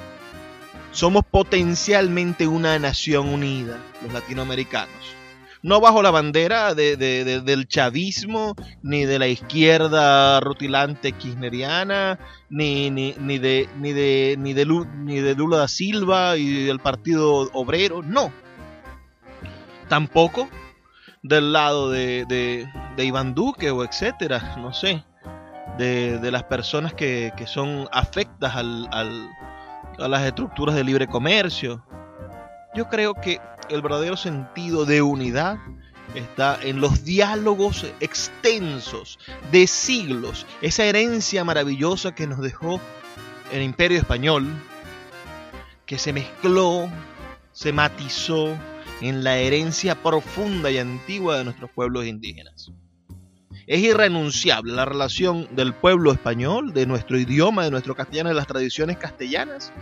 Somos 0.92 1.24
potencialmente 1.24 2.46
una 2.46 2.78
nación 2.78 3.28
unida, 3.28 3.78
los 4.02 4.12
latinoamericanos. 4.12 5.15
No 5.66 5.80
bajo 5.80 6.00
la 6.00 6.12
bandera 6.12 6.74
del 6.76 7.66
chavismo, 7.66 8.54
ni 8.84 9.04
de 9.04 9.18
la 9.18 9.26
izquierda 9.26 10.38
rutilante 10.38 11.10
kirchneriana, 11.10 12.20
ni, 12.48 12.88
ni, 12.88 13.16
ni, 13.18 13.40
de, 13.40 13.68
ni, 13.76 13.92
de, 13.92 14.36
ni, 14.38 14.52
de, 14.52 14.64
ni 14.64 15.18
de 15.18 15.34
Lula 15.34 15.56
da 15.56 15.66
Silva 15.66 16.36
y 16.36 16.66
del 16.66 16.78
Partido 16.78 17.50
Obrero, 17.52 18.00
no. 18.04 18.30
Tampoco 19.88 20.48
del 21.24 21.52
lado 21.52 21.90
de, 21.90 22.26
de, 22.28 23.04
Iván 23.04 23.34
Duque 23.34 23.72
o 23.72 23.82
etcétera, 23.82 24.54
no 24.58 24.72
sé, 24.72 25.02
de, 25.78 26.30
las 26.30 26.44
personas 26.44 26.94
que, 26.94 27.32
son 27.46 27.88
afectas 27.90 28.54
al, 28.54 28.88
a 28.92 30.06
las 30.06 30.22
estructuras 30.22 30.76
de 30.76 30.84
libre 30.84 31.08
comercio. 31.08 31.84
Yo 32.72 32.88
creo 32.88 33.14
que 33.14 33.40
el 33.70 33.82
verdadero 33.82 34.16
sentido 34.16 34.84
de 34.84 35.02
unidad 35.02 35.58
está 36.14 36.58
en 36.62 36.80
los 36.80 37.04
diálogos 37.04 37.86
extensos 38.00 39.18
de 39.50 39.66
siglos, 39.66 40.46
esa 40.62 40.84
herencia 40.84 41.44
maravillosa 41.44 42.14
que 42.14 42.26
nos 42.26 42.40
dejó 42.40 42.80
el 43.52 43.62
imperio 43.62 43.98
español, 43.98 44.46
que 45.84 45.98
se 45.98 46.12
mezcló, 46.12 46.88
se 47.52 47.72
matizó, 47.72 48.56
en 49.00 49.24
la 49.24 49.38
herencia 49.38 49.94
profunda 49.94 50.70
y 50.70 50.78
antigua 50.78 51.38
de 51.38 51.44
nuestros 51.44 51.70
pueblos 51.70 52.06
indígenas. 52.06 52.72
Es 53.66 53.80
irrenunciable 53.80 54.72
la 54.72 54.84
relación 54.84 55.48
del 55.54 55.74
pueblo 55.74 56.12
español, 56.12 56.72
de 56.72 56.86
nuestro 56.86 57.18
idioma, 57.18 57.64
de 57.64 57.70
nuestro 57.70 57.94
castellano, 57.94 58.28
de 58.28 58.36
las 58.36 58.46
tradiciones 58.46 58.96
castellanas, 58.96 59.72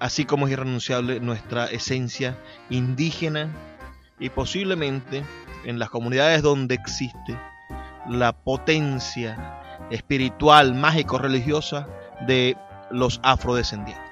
así 0.00 0.24
como 0.24 0.46
es 0.46 0.52
irrenunciable 0.52 1.20
nuestra 1.20 1.66
esencia 1.66 2.36
indígena 2.70 3.50
y 4.18 4.30
posiblemente 4.30 5.22
en 5.64 5.78
las 5.78 5.90
comunidades 5.90 6.42
donde 6.42 6.74
existe 6.74 7.38
la 8.08 8.32
potencia 8.32 9.60
espiritual, 9.90 10.74
mágico-religiosa 10.74 11.86
de 12.26 12.56
los 12.90 13.20
afrodescendientes. 13.22 14.02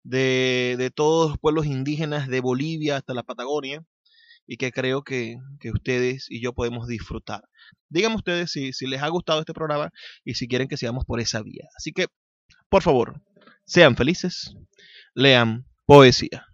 de, 0.03 0.75
de, 0.79 0.89
todos 0.89 1.31
los 1.31 1.39
pueblos 1.39 1.67
indígenas 1.67 2.27
de 2.27 2.39
Bolivia 2.39 2.97
hasta 2.97 3.13
la 3.13 3.23
Patagonia, 3.23 3.83
y 4.51 4.57
que 4.57 4.71
creo 4.71 5.03
que, 5.03 5.37
que 5.59 5.69
ustedes 5.69 6.25
y 6.27 6.41
yo 6.41 6.53
podemos 6.53 6.87
disfrutar. 6.87 7.43
Díganme 7.87 8.15
ustedes 8.15 8.51
si, 8.51 8.73
si 8.73 8.87
les 8.87 9.03
ha 9.03 9.07
gustado 9.07 9.41
este 9.41 9.53
programa 9.53 9.91
y 10.25 10.33
si 10.33 10.47
quieren 10.47 10.67
que 10.67 10.75
sigamos 10.75 11.05
por 11.05 11.19
esa 11.19 11.43
vía. 11.43 11.67
Así 11.77 11.91
que, 11.91 12.07
por 12.67 12.81
favor, 12.81 13.21
sean 13.65 13.95
felices, 13.95 14.55
lean 15.13 15.67
poesía. 15.85 16.47